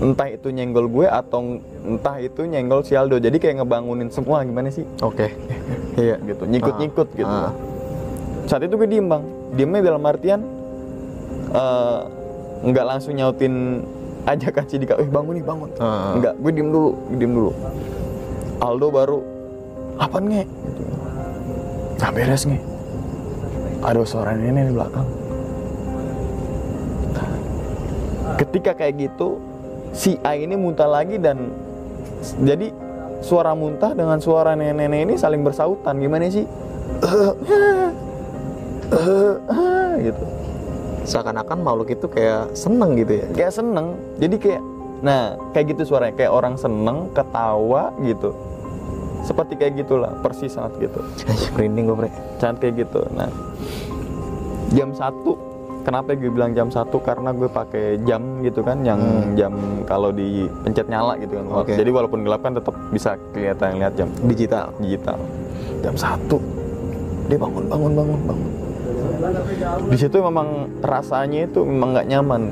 Entah 0.00 0.32
itu 0.32 0.48
nyenggol 0.48 0.88
gue 0.88 1.04
atau 1.04 1.60
entah 1.84 2.16
itu 2.24 2.48
nyenggol 2.48 2.80
si 2.80 2.96
Aldo. 2.96 3.20
Jadi 3.20 3.36
kayak 3.36 3.60
ngebangunin 3.60 4.08
semua 4.08 4.40
gimana 4.48 4.72
sih? 4.72 4.84
Oke. 5.04 5.28
Iya. 6.00 6.16
gitu. 6.24 6.48
Nyikut-nyikut 6.48 7.12
gitu. 7.12 7.28
Ah. 7.28 7.52
saat 8.48 8.64
itu 8.64 8.72
gue 8.80 8.88
diem 8.88 9.04
bang. 9.04 9.20
Diemnya 9.52 9.92
dalam 9.92 10.00
artian 10.08 10.40
eh, 11.52 12.00
nggak 12.64 12.86
langsung 12.88 13.12
nyautin 13.12 13.84
ajakan 14.24 14.64
si 14.64 14.80
Dika. 14.80 14.96
Eh 14.96 15.10
bangun 15.12 15.36
nih 15.36 15.44
bangun. 15.44 15.68
Ah. 15.76 16.16
nggak 16.16 16.34
gue 16.40 16.52
diem 16.56 16.68
dulu 16.72 16.90
gue 17.12 17.18
diem 17.20 17.32
dulu. 17.36 17.52
Aldo 18.64 18.88
baru 18.88 19.18
apa 20.00 20.16
nge? 20.24 20.42
Gitu. 20.48 20.82
nggak 22.00 22.12
beres 22.16 22.42
nge. 22.48 22.60
Ada 23.84 24.00
suara 24.08 24.32
nenek 24.32 24.72
di 24.72 24.72
belakang 24.72 25.19
ketika 28.50 28.74
kayak 28.74 28.98
gitu 28.98 29.38
si 29.94 30.18
A 30.26 30.34
ini 30.34 30.58
muntah 30.58 30.90
lagi 30.90 31.22
dan 31.22 31.54
jadi 32.42 32.74
suara 33.22 33.54
muntah 33.54 33.94
dengan 33.94 34.18
suara 34.18 34.58
nenek-nenek 34.58 35.00
ini 35.06 35.14
saling 35.14 35.46
bersautan. 35.46 36.02
Gimana 36.02 36.26
sih? 36.28 36.44
Gitu. 40.00 40.24
Seakan-akan 41.06 41.62
makhluk 41.62 41.94
itu 41.94 42.06
kayak 42.10 42.52
seneng 42.58 42.98
gitu 42.98 43.22
ya. 43.22 43.26
kayak 43.36 43.52
seneng. 43.54 43.94
Jadi 44.18 44.36
kayak 44.40 44.62
nah 45.00 45.38
kayak 45.54 45.76
gitu 45.76 45.94
suaranya. 45.94 46.14
Kayak 46.16 46.32
orang 46.34 46.54
seneng 46.58 47.12
ketawa 47.14 47.94
gitu. 48.02 48.34
Seperti 49.20 49.54
kayak 49.60 49.84
gitulah 49.84 50.12
persis 50.24 50.56
sangat 50.56 50.80
gitu. 50.80 51.00
Merinding 51.54 51.92
gue, 51.92 51.96
Bre. 51.96 52.10
sangat 52.40 52.56
kayak 52.66 52.88
gitu. 52.88 53.00
Nah 53.12 53.28
jam 54.72 54.94
satu 54.96 55.49
kenapa 55.80 56.12
gue 56.12 56.28
bilang 56.28 56.52
jam 56.52 56.68
satu? 56.68 56.98
Karena 56.98 57.30
gue 57.30 57.46
pakai 57.46 58.00
jam 58.02 58.40
gitu 58.40 58.60
kan 58.60 58.80
yang 58.80 59.00
Hmm. 59.00 59.32
jam 59.34 59.52
kalau 59.84 60.10
dipencet 60.10 60.86
nyala 60.86 61.16
gitu 61.16 61.36
kan. 61.36 61.44
Oke. 61.56 61.72
jadi 61.74 61.90
walaupun 61.90 62.22
gelap 62.22 62.40
kan 62.40 62.52
tetap 62.52 62.74
bisa 62.90 63.14
kelihatan 63.30 63.78
lihat 63.78 63.94
jam. 63.94 64.08
Digital. 64.24 64.72
digital. 64.78 65.18
Jam 65.80 65.94
satu? 65.94 66.36
Dia 67.26 67.36
bangun 67.36 67.64
bangun 67.66 67.92
bangun 67.94 68.20
bangun. 68.26 68.50
Di 69.86 69.96
situ 69.96 70.16
memang 70.16 70.48
rasanya 70.80 71.44
itu 71.44 71.60
memang 71.62 71.92
nggak 71.92 72.08
nyaman. 72.08 72.42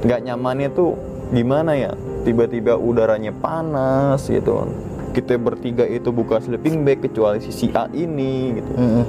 Nggak 0.00 0.20
nyamannya 0.22 0.68
tuh 0.70 0.94
gimana 1.30 1.72
ya? 1.72 1.92
Tiba-tiba 2.20 2.76
udaranya 2.76 3.32
panas 3.32 4.24
gitu. 4.24 4.68
Kita 5.10 5.34
bertiga 5.36 5.82
itu 5.82 6.08
buka 6.08 6.38
sleeping 6.38 6.84
bag 6.84 7.00
kecuali 7.00 7.40
si 7.40 7.50
si 7.50 7.66
A 7.72 7.90
ini 7.90 8.54
gitu. 8.54 8.72
Mm-mm. 8.76 9.04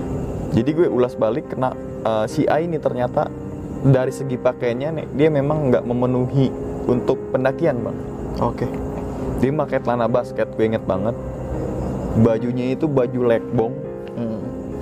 jadi 0.51 0.70
gue 0.74 0.88
ulas 0.90 1.16
balik 1.16 1.48
kena 1.48 1.72
eh, 2.01 2.25
si 2.25 2.44
A 2.44 2.60
ini 2.60 2.75
ternyata 2.75 3.32
dari 3.82 4.14
segi 4.14 4.38
pakaiannya 4.38 4.90
nih 4.94 5.08
dia 5.18 5.30
memang 5.34 5.74
nggak 5.74 5.84
memenuhi 5.86 6.54
untuk 6.86 7.18
pendakian 7.34 7.82
bang. 7.82 7.98
Oke. 8.42 8.68
dia 9.42 9.50
pakai 9.50 9.82
celana 9.82 10.06
basket 10.06 10.54
gue 10.54 10.66
inget 10.70 10.86
banget. 10.86 11.18
Bajunya 12.22 12.78
itu 12.78 12.86
baju 12.86 13.20
lekbong 13.26 13.74
Mm. 14.12 14.40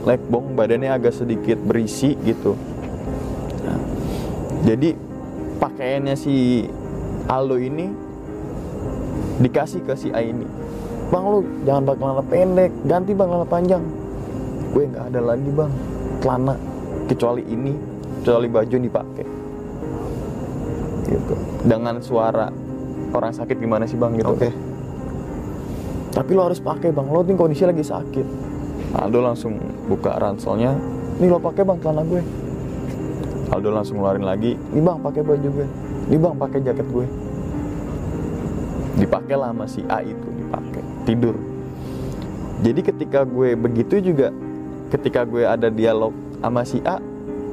lekbong 0.10 0.58
badannya 0.58 0.90
agak 0.90 1.14
sedikit 1.14 1.62
berisi 1.62 2.18
gitu. 2.26 2.58
Nah, 3.62 3.80
jadi 4.66 4.98
pakaiannya 5.62 6.16
si 6.18 6.66
Aldo 7.30 7.62
ini 7.62 7.94
dikasih 9.40 9.86
ke 9.86 9.94
si 9.96 10.10
A 10.12 10.20
ini 10.20 10.44
bang 11.10 11.24
lu 11.26 11.40
jangan 11.64 11.84
pakai 11.88 12.00
celana 12.02 12.24
pendek 12.26 12.72
ganti 12.84 13.12
bang 13.14 13.28
celana 13.30 13.48
panjang. 13.48 13.84
Gue 14.74 14.84
nggak 14.90 15.06
ada 15.14 15.22
lagi 15.22 15.50
bang. 15.54 15.72
Celana 16.20 16.54
kecuali 17.08 17.44
ini 17.48 17.74
kecuali 18.20 18.48
baju 18.52 18.74
yang 18.76 18.86
dipakai. 18.86 19.26
Gitu. 21.08 21.34
Dengan 21.66 21.96
suara 22.04 22.52
orang 23.16 23.32
sakit 23.34 23.56
gimana 23.58 23.88
sih 23.88 23.96
bang? 23.96 24.14
Gitu. 24.20 24.30
Oke. 24.30 24.52
tapi 26.10 26.36
lo 26.36 26.44
harus 26.52 26.60
pakai 26.60 26.92
bang. 26.92 27.08
Lo 27.08 27.24
ini 27.24 27.40
kondisi 27.40 27.64
lagi 27.64 27.86
sakit. 27.86 28.28
Aldo 28.98 29.24
langsung 29.24 29.56
buka 29.88 30.20
ranselnya. 30.20 30.76
Nih 31.22 31.30
lo 31.32 31.40
pakai 31.40 31.64
bang 31.64 31.78
celana 31.80 32.04
gue. 32.04 32.22
Aldo 33.50 33.70
langsung 33.72 34.02
ngeluarin 34.02 34.26
lagi. 34.28 34.58
Nih 34.76 34.84
bang 34.84 35.00
pakai 35.00 35.22
baju 35.24 35.48
gue. 35.48 35.68
Nih 36.10 36.20
bang 36.20 36.36
pakai 36.36 36.60
jaket 36.66 36.88
gue. 36.92 37.06
Dipakai 39.00 39.36
lah 39.38 39.56
sama 39.56 39.66
si 39.70 39.82
A 39.88 40.04
itu 40.04 40.28
dipakai. 40.36 40.84
Tidur. 41.08 41.36
Jadi 42.60 42.82
ketika 42.84 43.24
gue 43.24 43.56
begitu 43.56 44.04
juga 44.04 44.36
ketika 44.92 45.24
gue 45.24 45.48
ada 45.48 45.72
dialog 45.72 46.12
sama 46.44 46.68
si 46.68 46.84
A 46.84 47.00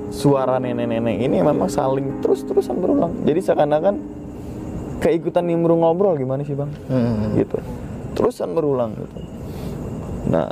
suara 0.08 0.56
nenek-nenek 0.56 1.18
ini 1.20 1.38
memang 1.38 1.66
saling 1.66 2.20
terus-terusan 2.20 2.76
berulang 2.76 3.12
jadi 3.22 3.40
seakan-akan 3.42 3.94
keikutan 4.98 5.44
nimbrung 5.44 5.80
ngobrol 5.80 6.14
gimana 6.14 6.40
sih 6.40 6.54
bang 6.54 6.70
Hmm. 6.86 7.36
gitu 7.36 7.58
terusan 8.12 8.52
berulang 8.52 8.94
gitu 8.94 9.18
nah 10.26 10.50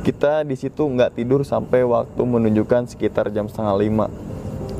kita 0.00 0.42
di 0.42 0.54
situ 0.54 0.80
nggak 0.80 1.14
tidur 1.14 1.42
sampai 1.42 1.82
waktu 1.82 2.18
menunjukkan 2.18 2.88
sekitar 2.88 3.28
jam 3.28 3.46
setengah 3.46 3.76
lima 3.76 4.06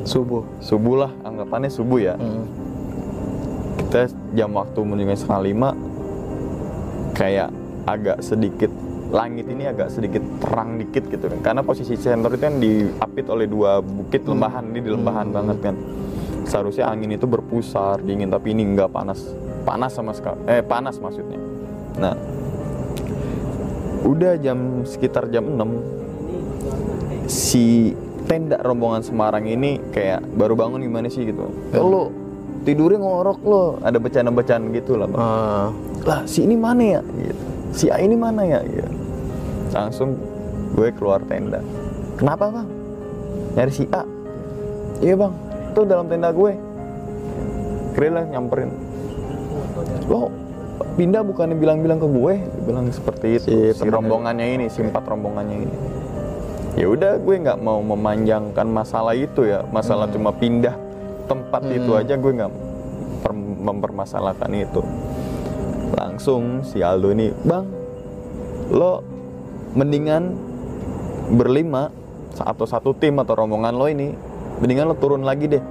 Subuh. 0.00 0.48
subuh 0.58 0.96
lah 0.98 1.12
anggapannya 1.22 1.68
subuh 1.68 2.00
ya 2.00 2.14
Hmm. 2.16 2.44
kita 3.78 4.08
jam 4.32 4.50
waktu 4.50 4.80
menunjukkan 4.80 5.18
setengah 5.18 5.42
lima 5.42 5.68
kayak 7.12 7.50
agak 7.84 8.20
sedikit 8.20 8.70
langit 9.10 9.46
ini 9.50 9.66
agak 9.66 9.90
sedikit 9.90 10.22
terang 10.42 10.78
dikit 10.78 11.10
gitu 11.10 11.26
kan. 11.26 11.38
Karena 11.42 11.62
posisi 11.66 11.98
center 11.98 12.30
itu 12.30 12.42
kan 12.42 12.54
diapit 12.62 13.26
oleh 13.26 13.50
dua 13.50 13.82
bukit 13.82 14.22
lembahan 14.26 14.70
ini 14.70 14.80
di 14.80 14.90
lembahan 14.90 15.34
banget 15.34 15.58
kan. 15.60 15.74
Seharusnya 16.46 16.90
angin 16.90 17.14
itu 17.14 17.26
berpusar 17.26 18.02
dingin 18.02 18.30
tapi 18.30 18.54
ini 18.54 18.64
nggak 18.74 18.90
panas. 18.90 19.22
Panas 19.66 19.92
sama 19.94 20.14
sekali. 20.14 20.40
Eh 20.46 20.62
panas 20.62 20.98
maksudnya. 21.02 21.38
Nah 21.98 22.14
udah 24.00 24.34
jam 24.40 24.82
sekitar 24.88 25.28
jam 25.28 25.44
6 25.44 27.28
si 27.30 27.94
tenda 28.24 28.58
rombongan 28.62 29.02
Semarang 29.04 29.44
ini 29.46 29.78
kayak 29.90 30.22
baru 30.34 30.54
bangun 30.54 30.82
gimana 30.82 31.10
sih 31.10 31.26
gitu. 31.26 31.50
Lo 31.74 32.10
tidurnya 32.62 32.98
ngorok 33.02 33.40
lo. 33.46 33.64
Ada 33.82 33.98
bercanda-bercanda 33.98 34.70
gitu 34.74 34.98
lah 34.98 35.06
bang. 35.10 35.20
Ah. 35.20 35.68
lah 36.06 36.20
si 36.24 36.46
ini 36.48 36.56
mana 36.56 36.82
ya? 36.98 37.00
Gitu. 37.04 37.44
si 37.70 37.86
A 37.86 38.02
ini 38.02 38.16
mana 38.18 38.42
ya? 38.42 38.60
Gitu. 38.64 38.89
Langsung 39.72 40.18
gue 40.74 40.88
keluar 40.94 41.22
tenda. 41.26 41.62
Kenapa 42.18 42.52
bang? 42.52 42.68
Nyari 43.56 43.72
si 43.72 43.84
A? 43.90 44.04
Iya 45.00 45.14
bang. 45.16 45.32
Itu 45.72 45.80
dalam 45.86 46.06
tenda 46.06 46.30
gue. 46.30 46.52
Keren 47.96 48.12
lah 48.14 48.24
nyamperin. 48.28 48.70
Lo 50.06 50.30
pindah 50.94 51.22
bukannya 51.26 51.56
bilang-bilang 51.58 51.98
ke 51.98 52.08
gue? 52.08 52.34
Bilang 52.66 52.86
seperti 52.92 53.26
itu. 53.40 53.46
Si 53.46 53.56
si, 53.78 53.86
rombongannya 53.88 54.46
ini 54.58 54.66
si 54.70 54.84
empat 54.84 55.04
rombongannya 55.06 55.56
ini. 55.66 55.76
Ya 56.78 56.86
udah 56.86 57.18
gue 57.18 57.34
nggak 57.34 57.58
mau 57.58 57.82
memanjangkan 57.82 58.66
masalah 58.70 59.14
itu 59.18 59.46
ya. 59.48 59.66
Masalah 59.74 60.06
cuma 60.10 60.30
pindah 60.30 60.74
tempat 61.26 61.62
itu 61.70 61.90
aja 61.94 62.14
gue 62.14 62.32
nggak 62.34 62.52
per- 63.26 63.58
mempermasalahkan 63.66 64.50
itu. 64.54 64.82
Langsung 65.98 66.62
si 66.62 66.78
Aldo 66.78 67.10
ini 67.10 67.34
bang 67.42 67.66
lo 68.70 69.02
mendingan 69.72 70.34
berlima 71.30 71.94
atau 72.36 72.64
satu 72.64 72.90
tim 72.92 73.14
atau 73.16 73.34
rombongan 73.34 73.74
lo 73.74 73.86
ini 73.86 74.10
mendingan 74.58 74.86
lo 74.86 74.96
turun 74.96 75.22
lagi 75.22 75.46
deh 75.46 75.62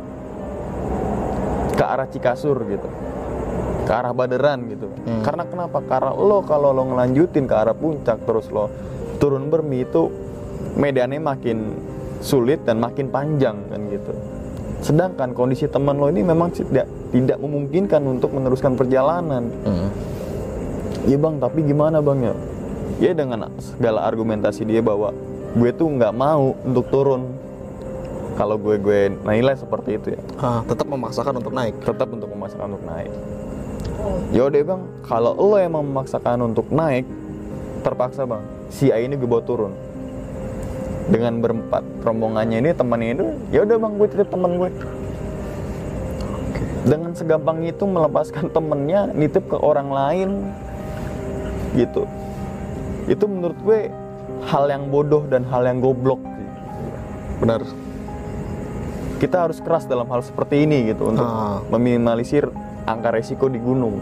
ke 1.74 1.84
arah 1.84 2.08
Cikasur 2.08 2.58
gitu 2.66 2.88
ke 3.84 3.92
arah 3.92 4.14
Baderan 4.14 4.68
gitu 4.68 4.88
Hmm. 5.00 5.24
karena 5.24 5.44
kenapa 5.44 5.80
karena 5.82 6.12
lo 6.12 6.44
kalau 6.44 6.70
lo 6.70 6.84
ngelanjutin 6.86 7.44
ke 7.44 7.56
arah 7.56 7.74
puncak 7.74 8.22
terus 8.24 8.52
lo 8.52 8.68
turun 9.18 9.48
bermi 9.48 9.82
itu 9.82 10.12
medannya 10.76 11.18
makin 11.18 11.58
sulit 12.20 12.62
dan 12.62 12.78
makin 12.78 13.08
panjang 13.08 13.58
kan 13.66 13.82
gitu 13.90 14.12
sedangkan 14.80 15.32
kondisi 15.32 15.66
teman 15.66 15.96
lo 15.96 16.08
ini 16.08 16.22
memang 16.22 16.52
tidak 16.52 16.84
tidak 17.10 17.38
memungkinkan 17.38 18.00
untuk 18.06 18.32
meneruskan 18.32 18.76
perjalanan 18.76 19.48
Hmm. 19.64 19.90
Iya 21.00 21.16
bang, 21.16 21.40
tapi 21.40 21.64
gimana 21.64 22.04
bang 22.04 22.20
ya? 22.22 22.36
Ya 22.98 23.14
dengan 23.14 23.46
segala 23.62 24.10
argumentasi 24.10 24.66
dia 24.66 24.82
bahwa 24.82 25.14
gue 25.54 25.70
tuh 25.70 25.86
nggak 25.86 26.14
mau 26.14 26.58
untuk 26.66 26.90
turun. 26.90 27.30
Kalau 28.34 28.56
gue 28.56 28.80
gue 28.80 29.00
nilai 29.20 29.54
seperti 29.54 30.00
itu 30.00 30.16
ya, 30.16 30.22
Ah, 30.40 30.64
tetap 30.64 30.88
memaksakan 30.88 31.44
untuk 31.44 31.52
naik. 31.52 31.76
tetap 31.84 32.08
untuk 32.08 32.32
memaksakan 32.32 32.72
untuk 32.72 32.88
naik. 32.88 33.12
Ya 34.32 34.48
udah 34.48 34.62
bang, 34.64 34.82
kalau 35.04 35.36
lo 35.36 35.60
emang 35.60 35.84
memaksakan 35.84 36.48
untuk 36.48 36.72
naik, 36.72 37.04
terpaksa 37.84 38.24
bang. 38.24 38.40
Si 38.72 38.96
A 38.96 38.98
ini 39.04 39.20
gue 39.20 39.28
bawa 39.28 39.44
turun. 39.44 39.76
Dengan 41.10 41.42
berempat 41.44 41.84
rombongannya 42.00 42.64
ini 42.64 42.72
temannya 42.72 43.10
itu, 43.12 43.26
ya 43.52 43.68
udah 43.68 43.76
bang 43.76 43.94
gue 44.00 44.08
titip 44.08 44.30
teman 44.32 44.52
gue. 44.56 44.70
Dengan 46.88 47.12
segampang 47.12 47.60
itu 47.68 47.84
melepaskan 47.84 48.48
temennya 48.50 49.12
nitip 49.12 49.52
ke 49.52 49.58
orang 49.60 49.92
lain 49.92 50.30
gitu 51.76 52.08
itu 53.10 53.26
menurut 53.26 53.58
gue 53.60 53.90
hal 54.46 54.70
yang 54.70 54.88
bodoh 54.88 55.26
dan 55.26 55.42
hal 55.44 55.66
yang 55.66 55.82
goblok. 55.82 56.22
Benar. 57.40 57.64
kita 59.18 59.36
harus 59.44 59.60
keras 59.60 59.84
dalam 59.84 60.08
hal 60.08 60.24
seperti 60.24 60.64
ini 60.64 60.88
gitu 60.88 61.12
untuk 61.12 61.24
Ah. 61.24 61.60
meminimalisir 61.68 62.48
angka 62.86 63.12
resiko 63.12 63.52
di 63.52 63.60
gunung 63.60 64.00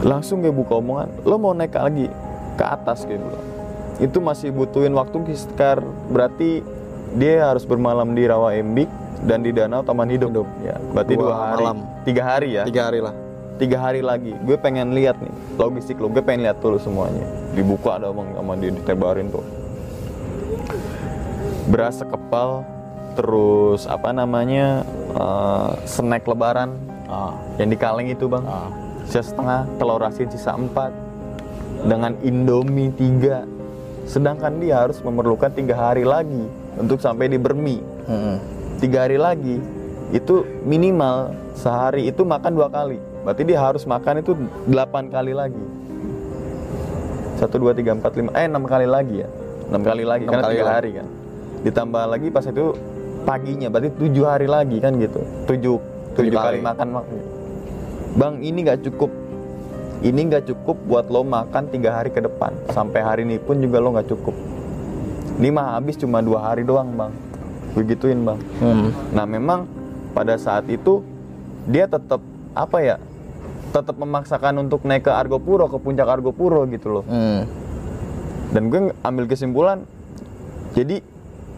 langsung 0.00 0.42
gue 0.42 0.50
buka 0.50 0.78
omongan 0.78 1.10
lo 1.22 1.38
mau 1.38 1.54
naik 1.54 1.74
lagi 1.74 2.06
ke 2.54 2.64
atas 2.64 3.02
gitu 3.02 3.22
itu 3.98 4.18
masih 4.18 4.50
butuhin 4.50 4.94
waktu 4.94 5.14
sekitar 5.32 5.78
berarti 6.10 6.62
dia 7.14 7.50
harus 7.50 7.62
bermalam 7.62 8.14
di 8.14 8.26
Rawa 8.26 8.54
Embik 8.54 8.90
dan 9.22 9.42
di 9.42 9.50
Danau 9.50 9.82
Taman 9.82 10.06
Hidup, 10.06 10.30
ya 10.62 10.74
berarti 10.90 11.14
Dua 11.14 11.22
dua, 11.24 11.34
hari 11.50 11.64
malam. 11.66 11.78
tiga 12.02 12.22
hari 12.22 12.48
ya 12.54 12.62
Tiga 12.62 12.82
hari 12.86 12.98
lah. 12.98 13.14
Tiga 13.58 13.76
hari 13.82 14.00
lagi 14.00 14.32
gue 14.46 14.54
pengen 14.54 14.94
lihat 14.94 15.18
nih 15.18 15.34
logistik 15.58 15.98
lo 15.98 16.06
gue 16.06 16.22
pengen 16.22 16.46
lihat 16.46 16.62
dulu 16.62 16.78
semuanya. 16.78 17.26
Dibuka 17.52 17.98
ada 17.98 18.14
bang 18.14 18.30
sama 18.38 18.54
dia 18.54 18.70
ditebarin 18.70 19.26
tuh. 19.28 19.44
Beras 21.68 21.98
sekepal 21.98 22.62
terus 23.18 23.90
apa 23.90 24.14
namanya 24.14 24.86
eh, 25.12 25.70
snack 25.84 26.24
lebaran. 26.24 26.72
Ah. 27.08 27.32
yang 27.56 27.72
di 27.72 27.78
kaleng 27.80 28.12
itu 28.12 28.28
bang. 28.28 28.44
Ah. 28.46 28.70
sisa 29.08 29.32
setengah 29.32 29.64
telur 29.80 30.04
asin 30.04 30.28
sisa 30.28 30.54
empat 30.54 30.92
dengan 31.82 32.14
indomie 32.22 32.94
tiga. 32.94 33.48
Sedangkan 34.04 34.60
dia 34.60 34.84
harus 34.84 35.00
memerlukan 35.00 35.48
tiga 35.52 35.76
hari 35.76 36.04
lagi 36.04 36.44
untuk 36.76 37.00
sampai 37.00 37.32
di 37.32 37.40
Bermi. 37.40 37.80
Hmm. 38.08 38.36
tiga 38.78 39.08
hari 39.08 39.16
lagi 39.16 39.60
itu 40.12 40.44
minimal 40.64 41.32
sehari 41.52 42.08
itu 42.08 42.24
makan 42.24 42.56
dua 42.56 42.68
kali 42.72 42.96
berarti 43.22 43.42
dia 43.44 43.58
harus 43.58 43.82
makan 43.84 44.20
itu 44.20 44.32
delapan 44.66 45.08
kali 45.08 45.32
lagi. 45.32 45.64
Satu 47.38 47.62
dua 47.62 47.72
tiga 47.72 47.94
empat 47.94 48.18
lima. 48.18 48.30
Eh 48.34 48.50
enam 48.50 48.66
kali 48.66 48.86
lagi 48.86 49.22
ya? 49.22 49.28
Enam 49.70 49.82
kali 49.84 50.02
lagi 50.02 50.24
Enam 50.26 50.32
karena 50.34 50.44
kali 50.44 50.54
tiga 50.56 50.64
lah. 50.66 50.74
hari 50.74 50.90
kan? 50.98 51.06
Ditambah 51.62 52.04
lagi 52.10 52.26
pas 52.30 52.44
itu 52.46 52.66
paginya 53.22 53.68
berarti 53.68 53.90
tujuh 53.94 54.24
hari 54.26 54.46
lagi 54.50 54.76
kan 54.82 54.92
gitu? 54.98 55.20
Tujuh. 55.46 55.76
Tujuh 56.18 56.34
Tujuh 56.34 56.34
kali 56.34 56.58
kali. 56.58 56.66
makan 56.66 56.88
makan 56.90 57.14
bang 58.18 58.34
ini 58.42 58.58
nggak 58.66 58.80
cukup. 58.90 59.10
Ini 59.98 60.20
nggak 60.30 60.44
cukup 60.46 60.76
buat 60.86 61.06
lo 61.10 61.22
makan 61.22 61.70
tiga 61.70 61.94
hari 61.94 62.10
ke 62.10 62.18
depan. 62.18 62.54
Sampai 62.70 63.02
hari 63.02 63.22
ini 63.22 63.38
pun 63.38 63.58
juga 63.58 63.78
lo 63.78 63.94
nggak 63.94 64.08
cukup. 64.10 64.34
Ini 65.38 65.54
mah 65.54 65.78
habis 65.78 65.94
cuma 65.94 66.18
dua 66.18 66.42
hari 66.42 66.66
doang 66.66 66.90
bang. 66.94 67.14
Begituin 67.78 68.26
bang. 68.26 68.38
Hmm. 68.58 68.90
Nah 69.14 69.26
memang 69.26 69.70
pada 70.10 70.34
saat 70.34 70.66
itu 70.66 71.02
dia 71.70 71.86
tetap 71.86 72.18
apa 72.50 72.78
ya 72.82 72.96
tetap 73.70 73.94
memaksakan 73.94 74.58
untuk 74.58 74.82
naik 74.82 75.04
ke 75.04 75.12
Argopuro 75.12 75.66
ke 75.66 75.76
puncak 75.76 76.08
Argopuro 76.08 76.64
gitu 76.66 76.88
loh 76.90 77.04
Hmm. 77.04 77.44
dan 78.50 78.62
gue 78.66 78.80
ambil 78.98 79.24
kesimpulan 79.24 79.84
jadi 80.72 81.00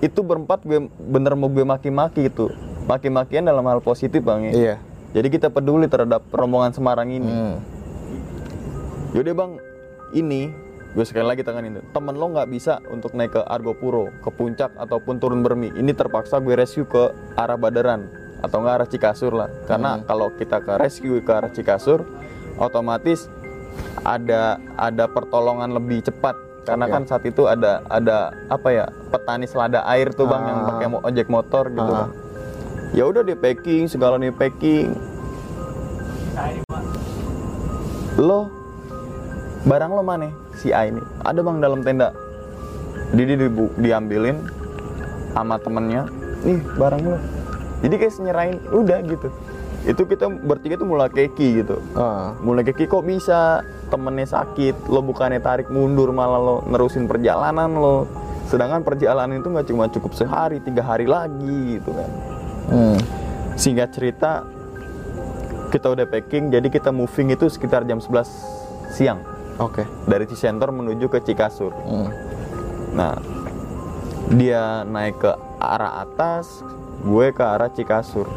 itu 0.00 0.20
berempat 0.20 0.62
gue 0.62 0.80
bener 0.88 1.34
mau 1.34 1.46
gue 1.46 1.62
maki-maki 1.62 2.26
itu 2.26 2.50
maki-makian 2.84 3.42
dalam 3.42 3.62
hal 3.62 3.78
positif 3.78 4.20
bang 4.20 4.48
ya 4.48 4.52
Iya. 4.52 4.74
jadi 5.12 5.28
kita 5.28 5.48
peduli 5.48 5.86
terhadap 5.86 6.26
rombongan 6.28 6.72
Semarang 6.72 7.08
ini 7.08 7.30
Hmm. 7.30 7.56
Yaudah 9.10 9.34
bang, 9.34 9.52
ini 10.12 10.54
gue 10.90 11.02
sekali 11.02 11.26
lagi 11.26 11.42
tangan 11.42 11.62
itu. 11.64 11.82
Temen 11.88 12.14
lo 12.14 12.30
nggak 12.30 12.46
bisa 12.46 12.78
untuk 12.88 13.10
naik 13.10 13.32
ke 13.32 13.42
Argopuro, 13.42 14.06
ke 14.22 14.30
puncak 14.30 14.70
ataupun 14.76 15.18
turun 15.18 15.42
Bermi. 15.42 15.70
Ini 15.72 15.90
terpaksa 15.92 16.38
gue 16.38 16.54
rescue 16.54 16.82
ke 16.84 17.10
arah 17.34 17.58
Badaran 17.58 18.06
atau 18.40 18.60
nggak 18.60 18.74
arah 18.74 18.88
Cikasur 18.88 19.32
lah. 19.32 19.48
Karena 19.64 20.00
kalau 20.02 20.32
kita 20.32 20.58
ke 20.58 20.72
rescue 20.76 21.20
ke 21.20 21.30
arah 21.30 21.48
Cikasur, 21.48 22.04
otomatis 22.56 23.28
ada 24.02 24.58
ada 24.74 25.04
pertolongan 25.06 25.70
lebih 25.70 26.02
cepat. 26.02 26.36
Karena 26.60 26.84
Oke. 26.86 26.92
kan 26.92 27.02
saat 27.04 27.24
itu 27.24 27.48
ada 27.48 27.80
ada 27.86 28.30
apa 28.46 28.68
ya 28.68 28.84
petani 29.08 29.48
selada 29.48 29.80
air 29.86 30.12
tuh 30.12 30.28
bang 30.28 30.44
yang 30.44 30.60
Ah. 30.60 30.66
pakai 30.68 30.86
mo- 30.86 31.02
ojek 31.02 31.28
motor 31.28 31.68
gitu 31.68 31.88
Ah. 31.88 32.08
Ya 32.90 33.06
udah 33.06 33.22
dia 33.22 33.38
packing 33.38 33.86
segala 33.86 34.18
nih 34.18 34.28
packing. 34.30 34.92
Lo 38.18 38.50
barang 39.60 39.92
lo 39.92 40.00
mana 40.00 40.28
si 40.54 40.72
A 40.72 40.84
ini 40.84 41.00
ada 41.20 41.40
bang 41.40 41.60
dalam 41.60 41.80
tenda 41.80 42.12
dibu- 43.12 43.72
diambilin 43.76 44.40
sama 45.32 45.56
temennya 45.56 46.08
nih 46.42 46.60
barang 46.76 47.02
lo 47.02 47.18
jadi 47.80 47.94
kayak 47.96 48.12
nyerahin 48.18 48.56
udah 48.66 48.98
gitu 49.02 49.28
itu 49.80 50.02
kita 50.04 50.28
bertiga 50.28 50.76
tuh 50.76 50.84
mulai 50.84 51.08
keki 51.08 51.64
gitu 51.64 51.80
Ah. 51.92 52.36
mulai 52.38 52.60
keki 52.62 52.84
kok 52.84 53.00
bisa 53.00 53.60
temennya 53.88 54.28
sakit 54.30 54.86
lo 54.86 55.00
bukannya 55.00 55.40
tarik 55.40 55.68
mundur 55.68 56.12
malah 56.12 56.36
lo 56.36 56.56
nerusin 56.64 57.04
perjalanan 57.04 57.72
lo 57.72 58.04
sedangkan 58.44 58.82
perjalanan 58.82 59.40
itu 59.40 59.48
nggak 59.48 59.66
cuma 59.66 59.88
cukup 59.88 60.12
sehari 60.12 60.60
tiga 60.60 60.82
hari 60.82 61.04
lagi 61.04 61.78
gitu 61.78 61.90
kan 61.90 62.10
Hmm. 62.70 62.98
singkat 63.56 63.90
cerita 63.90 64.44
kita 65.68 65.86
udah 65.88 66.04
packing 66.04 66.50
jadi 66.50 66.66
kita 66.66 66.90
moving 66.90 67.30
itu 67.30 67.46
sekitar 67.46 67.82
jam 67.82 67.98
11 67.98 68.28
siang 68.90 69.24
Oke. 69.56 69.88
dari 70.04 70.24
Cisentor 70.24 70.70
menuju 70.70 71.08
ke 71.08 71.18
Cikasur 71.20 71.72
Hmm. 71.80 72.10
Nah, 72.90 73.14
dia 74.28 74.82
naik 74.82 75.18
ke 75.18 75.30
arah 75.56 76.02
atas, 76.02 76.62
gue 77.00 77.26
ke 77.32 77.42
arah 77.42 77.72
Cikasur. 77.72 78.28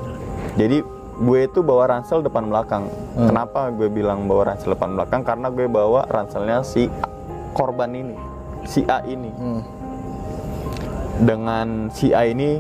Jadi 0.55 0.83
gue 1.13 1.39
itu 1.45 1.59
bawa 1.61 1.97
ransel 1.97 2.23
depan 2.25 2.47
belakang. 2.49 2.87
Hmm. 3.13 3.29
Kenapa 3.29 3.69
gue 3.69 3.89
bilang 3.91 4.25
bawa 4.25 4.53
ransel 4.53 4.73
depan 4.73 4.97
belakang? 4.97 5.21
Karena 5.21 5.47
gue 5.53 5.67
bawa 5.69 6.07
ranselnya 6.09 6.65
si 6.65 6.89
korban 7.53 7.93
ini, 7.93 8.15
si 8.65 8.81
A 8.89 9.03
ini. 9.05 9.31
Hmm. 9.33 9.61
Dengan 11.23 11.93
si 11.93 12.09
A 12.09 12.25
ini 12.25 12.57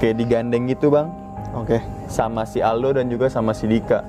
kayak 0.00 0.16
digandeng 0.16 0.64
gitu 0.72 0.88
bang, 0.88 1.12
Oke. 1.52 1.80
sama 2.08 2.48
si 2.48 2.64
Aldo 2.64 2.96
dan 2.96 3.12
juga 3.12 3.28
sama 3.28 3.52
si 3.52 3.68
Dika. 3.68 4.00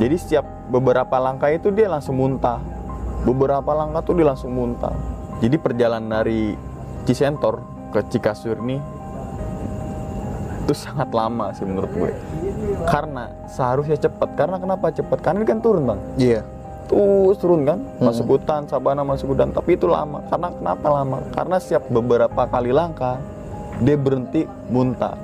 Jadi 0.00 0.16
setiap 0.16 0.44
beberapa 0.72 1.20
langkah 1.20 1.52
itu 1.52 1.68
dia 1.68 1.88
langsung 1.92 2.16
muntah. 2.16 2.60
Beberapa 3.22 3.76
langkah 3.76 4.00
tuh 4.02 4.16
dia 4.16 4.26
langsung 4.32 4.56
muntah. 4.56 4.96
Jadi 5.44 5.60
perjalanan 5.60 6.24
dari 6.24 6.56
Cisentor 7.04 7.60
ke 7.92 8.00
Cikasur 8.08 8.56
ini 8.64 9.01
itu 10.62 10.74
sangat 10.78 11.10
lama 11.10 11.50
sih 11.50 11.66
menurut 11.66 11.90
gue. 11.90 12.10
Karena 12.86 13.28
seharusnya 13.50 13.98
cepat. 13.98 14.38
Karena 14.38 14.56
kenapa 14.62 14.94
cepat? 14.94 15.18
Karena 15.18 15.42
ini 15.42 15.48
kan 15.50 15.58
turun 15.58 15.82
bang. 15.90 16.00
Iya. 16.16 16.40
Terus 16.86 17.36
turun 17.40 17.64
kan, 17.64 17.78
masuk 17.98 18.36
hutan, 18.36 18.68
sabana 18.68 19.02
masuk 19.02 19.32
hutan. 19.34 19.50
Tapi 19.50 19.80
itu 19.80 19.88
lama. 19.88 20.22
Karena 20.28 20.48
kenapa 20.52 20.86
lama? 20.92 21.18
Karena 21.32 21.56
setiap 21.58 21.88
beberapa 21.88 22.42
kali 22.46 22.70
langkah 22.70 23.16
dia 23.80 23.96
berhenti 23.96 24.44
muntah. 24.68 25.16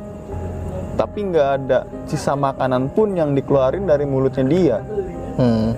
Tapi 0.99 1.19
nggak 1.31 1.49
ada 1.63 1.87
sisa 2.11 2.35
makanan 2.35 2.91
pun 2.91 3.15
yang 3.15 3.37
dikeluarin 3.37 3.87
dari 3.87 4.03
mulutnya 4.03 4.45
dia. 4.49 4.79
Hmm. 5.39 5.71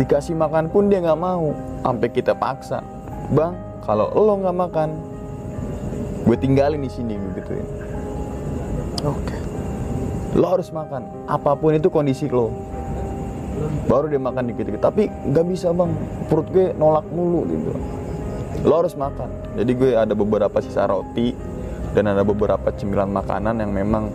Dikasih 0.00 0.32
makan 0.38 0.72
pun 0.72 0.88
dia 0.88 1.04
nggak 1.04 1.20
mau. 1.20 1.52
Sampai 1.84 2.08
kita 2.08 2.32
paksa, 2.32 2.80
bang, 3.34 3.52
kalau 3.84 4.08
lo 4.14 4.40
nggak 4.40 4.56
makan, 4.56 4.88
gue 6.24 6.36
tinggalin 6.36 6.80
di 6.80 6.90
sini 6.92 7.16
gitu 7.36 7.52
ya. 7.52 7.66
Oke. 9.04 9.36
Lo 10.38 10.54
harus 10.54 10.68
makan, 10.70 11.26
apa 11.26 11.56
pun 11.56 11.74
itu 11.74 11.88
kondisi 11.88 12.28
lo. 12.28 12.52
Baru 13.90 14.06
dia 14.06 14.20
makan 14.20 14.54
dikit-dikit. 14.54 14.82
Tapi 14.84 15.08
nggak 15.08 15.46
bisa 15.48 15.74
bang, 15.74 15.90
perut 16.30 16.46
gue 16.52 16.70
nolak 16.76 17.06
mulu 17.10 17.42
gitu. 17.48 17.70
Lo 18.62 18.84
harus 18.84 18.94
makan. 18.94 19.30
Jadi 19.58 19.70
gue 19.74 19.90
ada 19.98 20.14
beberapa 20.14 20.58
sisa 20.62 20.86
roti 20.86 21.34
dan 21.96 22.12
ada 22.12 22.22
beberapa 22.22 22.68
cemilan 22.74 23.10
makanan 23.10 23.64
yang 23.64 23.72
memang 23.72 24.12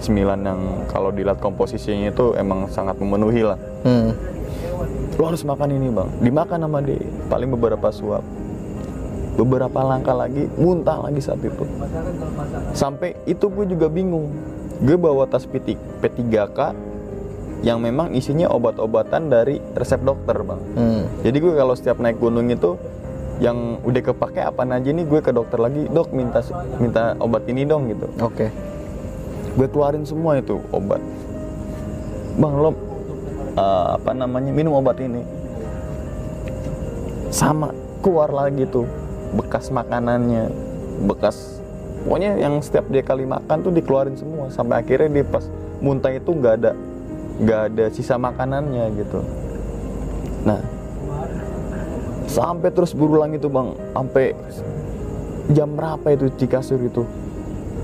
cemilan 0.00 0.40
yang 0.44 0.60
kalau 0.88 1.08
dilihat 1.10 1.40
komposisinya 1.40 2.12
itu 2.12 2.36
emang 2.36 2.68
sangat 2.70 2.96
memenuhi 3.00 3.42
lah. 3.44 3.58
Hmm. 3.84 4.12
lo 5.16 5.32
harus 5.32 5.40
makan 5.48 5.72
ini 5.72 5.88
bang 5.88 6.08
dimakan 6.20 6.68
sama 6.68 6.78
dia 6.84 7.00
paling 7.32 7.48
beberapa 7.48 7.88
suap 7.88 8.20
beberapa 9.36 9.84
langkah 9.84 10.16
lagi 10.16 10.48
muntah 10.56 11.04
lagi 11.04 11.20
saat 11.20 11.40
itu. 11.44 11.64
Sampai 12.72 13.14
itu 13.28 13.46
gue 13.52 13.68
juga 13.68 13.86
bingung. 13.92 14.32
Gue 14.80 14.96
bawa 14.96 15.24
tas 15.28 15.44
P3, 15.48 15.76
P3K 16.04 16.58
yang 17.64 17.80
memang 17.80 18.12
isinya 18.12 18.52
obat-obatan 18.52 19.32
dari 19.32 19.60
resep 19.72 20.00
dokter 20.04 20.36
bang. 20.44 20.60
Hmm. 20.76 21.02
jadi 21.24 21.36
gue 21.40 21.52
kalau 21.56 21.72
setiap 21.72 21.96
naik 21.96 22.20
gunung 22.20 22.52
itu 22.52 22.76
yang 23.40 23.80
udah 23.84 24.02
kepake 24.12 24.40
apa 24.44 24.64
aja 24.64 24.90
nih 24.92 25.04
gue 25.04 25.20
ke 25.20 25.32
dokter 25.32 25.60
lagi 25.60 25.88
dok 25.92 26.08
minta 26.12 26.40
minta 26.80 27.16
obat 27.20 27.44
ini 27.48 27.64
dong 27.64 27.88
gitu. 27.92 28.08
Oke. 28.20 28.48
gue 29.56 29.68
keluarin 29.72 30.04
semua 30.04 30.36
itu 30.36 30.60
obat. 30.68 31.00
Bang 32.36 32.60
lo 32.60 32.76
uh, 33.56 33.96
apa 33.96 34.12
namanya 34.12 34.52
minum 34.52 34.76
obat 34.76 35.00
ini. 35.00 35.24
Sama 37.32 37.72
keluar 38.04 38.28
lagi 38.28 38.68
tuh 38.68 38.84
bekas 39.34 39.72
makanannya 39.74 40.48
bekas 41.06 41.60
pokoknya 42.06 42.38
yang 42.38 42.62
setiap 42.62 42.86
dia 42.88 43.02
kali 43.02 43.26
makan 43.26 43.66
tuh 43.66 43.72
dikeluarin 43.74 44.14
semua. 44.14 44.46
Sampai 44.48 44.80
akhirnya 44.80 45.10
dia 45.10 45.24
pas 45.26 45.44
muntah 45.82 46.14
itu 46.14 46.30
nggak 46.30 46.54
ada 46.62 46.72
nggak 47.36 47.60
ada 47.72 47.84
sisa 47.90 48.14
makanannya 48.16 48.84
gitu. 48.96 49.20
Nah 50.46 50.60
sampai 52.30 52.70
terus 52.70 52.94
berulang 52.94 53.34
itu 53.34 53.50
bang. 53.50 53.74
Sampai 53.92 54.32
jam 55.50 55.74
berapa 55.74 56.06
itu 56.14 56.30
Cikasur 56.38 56.80
itu? 56.80 57.02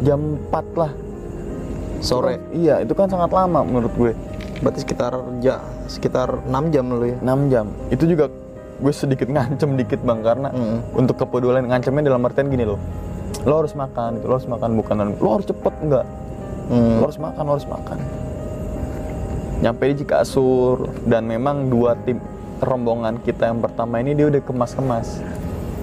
Jam 0.02 0.38
4 0.50 0.66
lah. 0.78 0.92
Sore. 2.02 2.34
Itu 2.34 2.42
kan- 2.42 2.50
iya 2.58 2.74
itu 2.82 2.92
kan 2.94 3.06
sangat 3.10 3.30
lama 3.30 3.60
menurut 3.62 3.92
gue. 3.94 4.12
Berarti 4.62 4.86
sekitar 4.86 5.18
ja, 5.42 5.58
sekitar 5.90 6.42
6 6.46 6.70
jam 6.70 6.86
dulu 6.86 7.06
ya. 7.06 7.18
6 7.22 7.50
jam. 7.50 7.66
Itu 7.90 8.06
juga 8.06 8.30
gue 8.82 8.92
sedikit 8.92 9.30
ngancem 9.30 9.78
dikit 9.78 10.02
bang 10.02 10.20
karena 10.20 10.48
Mm. 10.50 10.78
untuk 10.98 11.16
kepedulian 11.16 11.64
ngancemnya 11.64 12.02
dalam 12.04 12.26
artian 12.26 12.50
gini 12.50 12.66
loh 12.66 12.82
lo 13.42 13.54
harus 13.58 13.72
makan 13.72 14.18
gitu, 14.18 14.26
lo 14.26 14.34
harus 14.36 14.46
makan 14.46 14.70
bukan 14.74 14.94
lo 15.16 15.28
harus 15.32 15.46
cepet 15.46 15.74
enggak 15.80 16.06
Hmm. 16.62 16.98
lo 16.98 17.04
harus 17.06 17.18
makan 17.18 17.42
lo 17.42 17.52
harus 17.54 17.66
makan 17.66 17.98
nyampe 19.62 19.82
di 19.86 19.94
Cikasur 19.96 20.90
dan 21.06 21.22
memang 21.24 21.70
dua 21.70 21.94
tim 21.96 22.18
rombongan 22.58 23.18
kita 23.18 23.46
yang 23.46 23.58
pertama 23.58 23.98
ini 23.98 24.14
dia 24.14 24.26
udah 24.26 24.42
kemas-kemas 24.42 25.22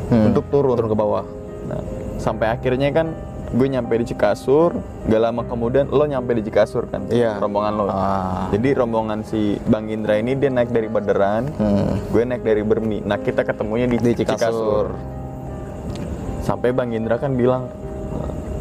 Hmm. 0.09 0.31
untuk 0.31 0.47
turun 0.49 0.73
turun 0.73 0.89
ke 0.89 0.97
bawah. 0.97 1.21
Nah, 1.69 1.79
sampai 2.17 2.49
akhirnya 2.49 2.89
kan 2.89 3.13
gue 3.49 3.67
nyampe 3.67 3.97
di 3.97 4.05
Cikasur, 4.05 4.77
gak 5.05 5.21
lama 5.21 5.41
kemudian 5.41 5.89
lo 5.89 6.05
nyampe 6.05 6.38
di 6.38 6.45
Cikasur 6.45 6.85
kan, 6.85 7.09
Iya. 7.09 7.41
rombongan 7.41 7.73
lo. 7.73 7.85
Ah. 7.89 8.45
Jadi 8.53 8.69
rombongan 8.71 9.25
si 9.25 9.57
Bang 9.65 9.89
Indra 9.89 10.15
ini 10.15 10.38
dia 10.38 10.47
naik 10.47 10.69
dari 10.69 10.85
Baderan, 10.85 11.49
Hmm. 11.51 11.97
gue 12.07 12.23
naik 12.23 12.45
dari 12.45 12.62
Bermi. 12.62 13.01
Nah 13.01 13.17
kita 13.17 13.41
ketemunya 13.41 13.89
di, 13.89 13.97
Di 13.97 14.13
Cikasur. 14.13 14.38
Cikasur. 14.38 14.85
Sampai 16.39 16.69
Bang 16.71 16.93
Indra 16.93 17.17
kan 17.17 17.33
bilang, 17.33 17.69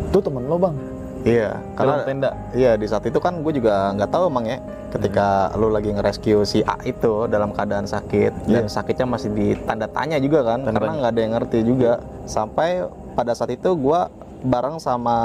tuh 0.09 0.21
temen 0.21 0.45
lo 0.45 0.57
bang, 0.57 0.77
Iya, 1.21 1.53
dalam 1.53 1.77
karena 1.77 1.95
tenda. 2.05 2.31
Iya 2.53 2.73
di 2.75 2.87
saat 2.87 3.05
itu 3.05 3.19
kan 3.19 3.45
gue 3.45 3.53
juga 3.53 3.93
nggak 3.93 4.09
tahu 4.09 4.25
emang 4.29 4.45
ya 4.47 4.59
ketika 4.89 5.53
lu 5.53 5.69
lagi 5.69 5.93
nge-rescue 5.93 6.43
si 6.43 6.65
A 6.65 6.81
itu 6.83 7.29
dalam 7.29 7.53
keadaan 7.53 7.85
sakit 7.85 8.49
dan 8.49 8.65
Iya. 8.65 8.73
sakitnya 8.73 9.05
masih 9.05 9.31
di 9.33 9.53
tanda 9.61 9.85
tanya 9.85 10.17
juga 10.17 10.41
kan 10.47 10.65
karena 10.65 10.93
nggak 10.97 11.13
ada 11.13 11.21
yang 11.21 11.33
ngerti 11.37 11.59
juga 11.61 11.93
sampai 12.25 12.87
pada 13.13 13.37
saat 13.37 13.53
itu 13.53 13.69
gue 13.69 14.01
bareng 14.41 14.79
sama 14.79 15.17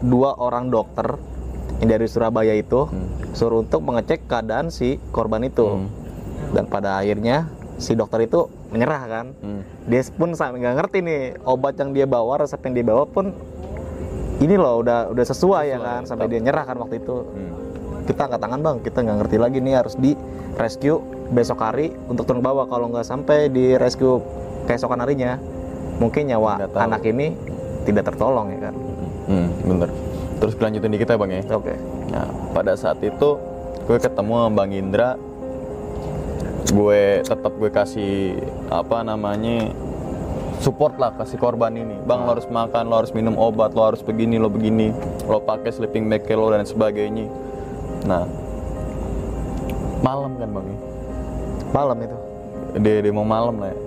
dua 0.00 0.36
orang 0.36 0.70
dokter 0.70 1.18
yang 1.82 1.88
dari 1.90 2.06
Surabaya 2.06 2.54
itu 2.54 2.86
Hmm. 2.86 3.10
suruh 3.34 3.66
untuk 3.66 3.82
mengecek 3.82 4.30
keadaan 4.30 4.70
si 4.70 5.02
korban 5.10 5.42
itu 5.42 5.66
Hmm. 5.66 5.88
dan 6.54 6.64
pada 6.66 7.02
akhirnya 7.02 7.50
si 7.76 7.98
dokter 7.98 8.24
itu 8.24 8.46
menyerah 8.70 9.02
kan 9.04 9.26
Hmm. 9.34 9.62
dia 9.86 10.02
pun 10.14 10.30
sampai 10.32 10.62
nggak 10.62 10.76
ngerti 10.78 10.98
nih 11.02 11.22
obat 11.42 11.74
yang 11.76 11.90
dia 11.90 12.06
bawa 12.06 12.38
resep 12.38 12.62
yang 12.62 12.74
dia 12.74 12.86
bawa 12.86 13.04
pun 13.04 13.34
ini 14.38 14.58
loh 14.58 14.82
udah 14.82 15.14
udah 15.14 15.24
sesuai, 15.24 15.70
ya 15.70 15.78
Sesuai, 15.78 15.86
kan 15.86 16.00
sampai 16.06 16.26
dia 16.26 16.40
nyerah 16.42 16.64
kan 16.64 16.76
waktu 16.78 17.02
itu 17.02 17.16
Hmm. 17.26 17.52
kita 18.06 18.30
angkat 18.30 18.40
tangan 18.40 18.60
bang 18.60 18.76
kita 18.82 18.98
nggak 19.00 19.16
ngerti 19.24 19.36
lagi 19.40 19.58
nih 19.58 19.74
harus 19.74 19.94
di 19.96 20.12
rescue 20.54 21.02
besok 21.32 21.58
hari 21.58 21.90
untuk 22.06 22.28
turun 22.28 22.38
ke 22.38 22.46
bawah 22.46 22.66
kalau 22.68 22.86
nggak 22.86 23.02
sampai 23.02 23.50
di 23.50 23.74
rescue 23.74 24.22
keesokan 24.66 25.02
harinya 25.02 25.40
mungkin 25.98 26.26
nyawa 26.26 26.70
anak 26.74 27.02
ini 27.06 27.34
tidak 27.84 28.10
tertolong 28.12 28.50
ya 28.56 28.70
kan 28.70 28.76
Hmm, 29.24 29.48
bener. 29.64 29.88
Terus 30.36 30.52
kelanjutin 30.52 30.92
dikit 30.92 31.08
ya 31.08 31.16
bang 31.16 31.32
ya. 31.40 31.42
oke 31.56 31.74
Nah, 32.12 32.28
pada 32.52 32.76
saat 32.76 33.00
itu 33.00 33.40
gue 33.88 33.98
ketemu 33.98 34.32
sama 34.36 34.50
Bang 34.52 34.72
Indra. 34.72 35.16
Gue 36.68 37.24
tetap 37.24 37.52
gue 37.56 37.70
kasih 37.72 38.36
apa 38.68 39.00
namanya 39.00 39.72
support 40.60 41.00
lah 41.00 41.16
kasih 41.16 41.40
korban 41.40 41.72
ini. 41.72 41.96
Bang 42.04 42.28
lo 42.28 42.36
harus 42.36 42.48
makan, 42.48 42.88
lo 42.88 43.00
harus 43.00 43.12
minum 43.16 43.36
obat, 43.40 43.72
lo 43.72 43.92
harus 43.92 44.04
begini, 44.04 44.36
lo 44.36 44.52
begini, 44.52 44.92
lo 45.28 45.40
pakai 45.40 45.72
sleeping 45.72 46.08
bag 46.08 46.28
lo 46.32 46.52
dan 46.52 46.68
sebagainya. 46.68 47.28
Nah, 48.04 48.28
malam 50.04 50.36
kan 50.36 50.48
bang 50.52 50.66
ya? 50.68 50.78
malam 51.74 51.98
itu 52.06 52.18
Dia, 52.78 53.02
dia 53.02 53.12
mau 53.14 53.26
malam 53.26 53.58
lah 53.58 53.70
ya. 53.70 53.78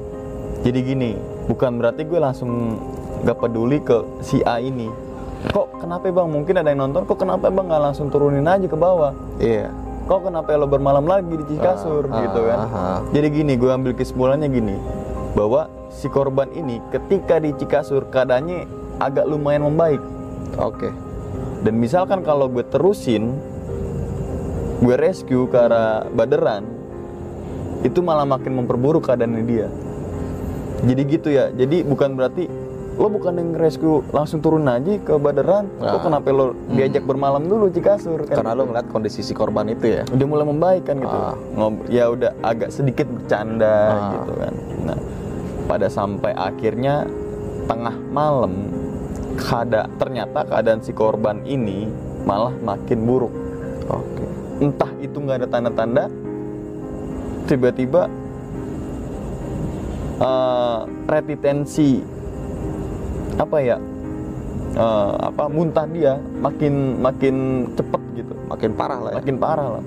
Jadi 0.67 0.79
gini, 0.83 1.11
bukan 1.47 1.79
berarti 1.79 2.03
gue 2.07 2.19
langsung 2.19 2.79
gak 3.25 3.37
peduli 3.39 3.79
ke 3.81 4.03
si 4.21 4.43
A 4.45 4.59
ini. 4.61 4.89
Kok 5.53 5.79
kenapa 5.79 6.09
bang? 6.09 6.27
Mungkin 6.27 6.53
ada 6.59 6.69
yang 6.73 6.89
nonton. 6.89 7.05
Kok 7.05 7.17
kenapa 7.17 7.47
bang 7.47 7.65
nggak 7.69 7.83
langsung 7.89 8.11
turunin 8.11 8.45
aja 8.45 8.67
ke 8.67 8.77
bawah? 8.77 9.13
iya 9.37 9.69
kok 10.07 10.23
kenapa 10.23 10.55
lo 10.55 10.71
bermalam 10.71 11.03
lagi 11.03 11.35
di 11.35 11.45
Cikasur 11.51 12.07
Ah, 12.07 12.23
gitu 12.23 12.41
kan 12.47 12.57
ah, 12.63 12.67
ah. 12.71 12.99
jadi 13.11 13.27
gini 13.27 13.53
gue 13.59 13.67
ambil 13.67 13.91
kesimpulannya 13.91 14.47
gini 14.47 14.75
bahwa 15.35 15.67
si 15.91 16.07
korban 16.07 16.47
ini 16.55 16.79
ketika 16.95 17.43
di 17.43 17.51
Cikasur 17.51 18.07
keadaannya 18.07 18.63
agak 19.03 19.27
lumayan 19.27 19.67
membaik 19.67 19.99
oke 20.55 20.89
dan 21.67 21.75
misalkan 21.75 22.23
kalau 22.23 22.47
gue 22.47 22.63
terusin 22.71 23.35
gue 24.79 24.95
rescue 24.95 25.43
ke 25.51 25.57
arah 25.59 26.07
Baderan 26.07 26.63
itu 27.83 27.99
malah 27.99 28.23
makin 28.23 28.63
memperburuk 28.63 29.11
keadaannya 29.11 29.43
dia 29.43 29.67
jadi 30.87 31.01
gitu 31.03 31.29
ya 31.35 31.51
jadi 31.51 31.83
bukan 31.83 32.15
berarti 32.15 32.47
lo 32.97 33.07
bukan 33.07 33.29
yang 33.31 33.49
rescue 33.53 34.01
langsung 34.09 34.41
turun 34.41 34.65
aja 34.65 34.97
ke 34.97 35.13
Baderan 35.15 35.69
lo 35.77 35.85
Ah. 35.87 36.01
kenapa 36.01 36.27
lo 36.29 36.57
diajak 36.67 37.03
bermalam 37.03 37.45
dulu 37.45 37.69
Cikasur 37.69 38.25
kan 38.25 38.41
Karena 38.41 38.53
lo 38.53 38.65
ngeliat 38.65 38.89
kondisi 38.89 39.21
si 39.21 39.31
korban 39.31 39.69
itu 39.69 39.85
ya. 39.87 40.01
udah 40.03 40.25
mulai 40.25 40.45
membaik 40.45 40.83
kan 40.83 40.97
gitu 40.97 41.13
Ah. 41.13 41.37
Ngob- 41.53 41.85
ya 41.87 42.09
udah 42.09 42.33
agak 42.41 42.69
sedikit 42.69 43.05
bercanda 43.05 43.77
Ah. 43.87 44.11
gitu 44.11 44.31
kan 44.33 44.53
nah 44.83 44.99
pada 45.67 45.87
sampai 45.87 46.33
akhirnya 46.33 47.05
tengah 47.63 47.93
malam 48.09 48.53
kada 49.37 49.85
ternyata 49.95 50.41
keadaan 50.43 50.81
si 50.81 50.89
korban 50.89 51.43
ini 51.43 51.85
malah 52.23 52.55
makin 52.57 52.99
buruk 52.99 53.33
Oke. 53.85 54.25
entah 54.59 54.89
itu 54.97 55.13
nggak 55.15 55.37
ada 55.37 55.47
tanda-tanda 55.47 56.03
tiba-tiba 57.45 58.09
eh, 60.17 60.79
retitensi 61.05 62.16
apa 63.37 63.57
ya 63.61 63.77
eh, 64.73 65.13
apa 65.23 65.43
muntah 65.47 65.85
dia 65.87 66.17
makin 66.37 66.97
makin 66.99 67.35
cepet 67.73 68.01
gitu. 68.15 68.33
Makin 68.47 68.71
parah 68.73 68.99
lah 68.99 69.11
ya. 69.13 69.17
makin 69.21 69.35
parah 69.37 69.69
lah. 69.79 69.83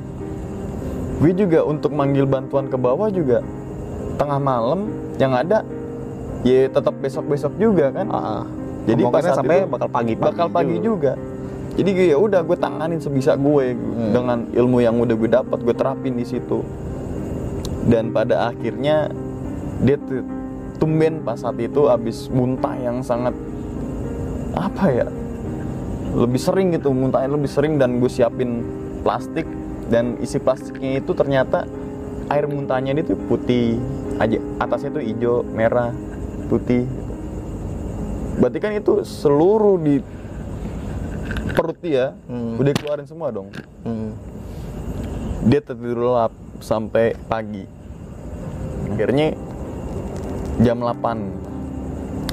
Gue 1.20 1.32
juga 1.36 1.60
untuk 1.62 1.92
manggil 1.92 2.24
bantuan 2.24 2.66
ke 2.66 2.76
bawah 2.76 3.12
juga 3.12 3.44
tengah 4.16 4.40
malam 4.40 4.88
yang 5.20 5.36
ada 5.36 5.60
ya 6.40 6.68
tetap 6.68 6.96
besok 6.96 7.28
besok 7.28 7.52
juga 7.60 7.92
kan. 7.92 8.06
Ah, 8.08 8.42
Jadi 8.88 9.02
pas 9.04 9.20
sampai 9.20 9.62
itu 9.62 9.68
bakal 9.68 9.88
pagi 9.88 10.14
bakal 10.16 10.46
pagi 10.48 10.76
juga. 10.80 11.12
Jadi 11.76 11.90
gue 11.92 12.06
ya 12.12 12.18
udah 12.18 12.40
gue 12.42 12.56
tanganin 12.56 12.98
sebisa 12.98 13.36
gue 13.36 13.72
Hmm. 13.72 14.10
dengan 14.10 14.38
ilmu 14.48 14.80
yang 14.80 14.96
udah 14.96 15.14
gue 15.14 15.30
dapat 15.30 15.58
gue 15.60 15.74
terapin 15.76 16.16
di 16.16 16.24
situ. 16.24 16.64
Dan 17.84 18.12
pada 18.12 18.48
akhirnya 18.48 19.08
dia 19.80 19.96
tuh 19.96 20.24
tumben 20.80 21.20
pas 21.20 21.36
saat 21.36 21.60
itu 21.60 21.86
abis 21.86 22.26
muntah 22.26 22.74
yang 22.74 23.04
sangat 23.04 23.36
apa 24.56 24.84
ya 24.88 25.06
lebih 26.10 26.40
sering 26.40 26.74
gitu 26.74 26.90
muntahnya 26.90 27.30
lebih 27.30 27.46
sering 27.46 27.78
dan 27.78 28.02
gue 28.02 28.10
siapin 28.10 28.64
plastik 29.06 29.46
dan 29.86 30.18
isi 30.18 30.40
plastiknya 30.40 30.98
itu 30.98 31.12
ternyata 31.12 31.68
air 32.26 32.48
muntahnya 32.48 32.96
itu 32.96 33.14
putih 33.28 33.78
aja 34.18 34.40
atasnya 34.58 34.98
itu 34.98 35.14
hijau 35.14 35.46
merah 35.46 35.94
putih 36.48 36.88
berarti 38.40 38.58
kan 38.58 38.72
itu 38.72 39.04
seluruh 39.04 39.76
di 39.76 40.00
perut 41.52 41.78
dia 41.78 42.16
Hmm. 42.26 42.56
udah 42.56 42.72
keluarin 42.72 43.06
semua 43.06 43.28
dong 43.30 43.52
Hmm. 43.84 44.16
dia 45.44 45.60
tertidur 45.60 46.10
lelap 46.10 46.32
sampai 46.58 47.14
pagi 47.26 47.64
akhirnya 48.90 49.38
jam 50.61 50.77
8 50.81 51.51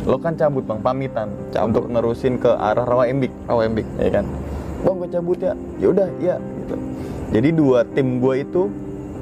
lo 0.08 0.16
kan 0.24 0.40
cabut 0.40 0.64
bang 0.64 0.80
pamitan 0.80 1.28
Cabut. 1.52 1.68
untuk 1.68 1.86
nerusin 1.92 2.40
ke 2.40 2.48
arah 2.48 2.88
rawa 2.88 3.12
embik. 3.12 3.32
Oh, 3.52 3.60
embik. 3.60 3.84
ya 4.00 4.08
kan? 4.08 4.26
Bang 4.88 5.04
gue 5.04 5.10
cabut 5.12 5.36
ya. 5.36 5.52
Ya 5.84 5.88
udah 5.92 6.08
ya 6.24 6.36
gitu. 6.40 6.76
Jadi 7.36 7.50
dua 7.52 7.84
tim 7.84 8.24
gue 8.24 8.36
itu 8.48 8.72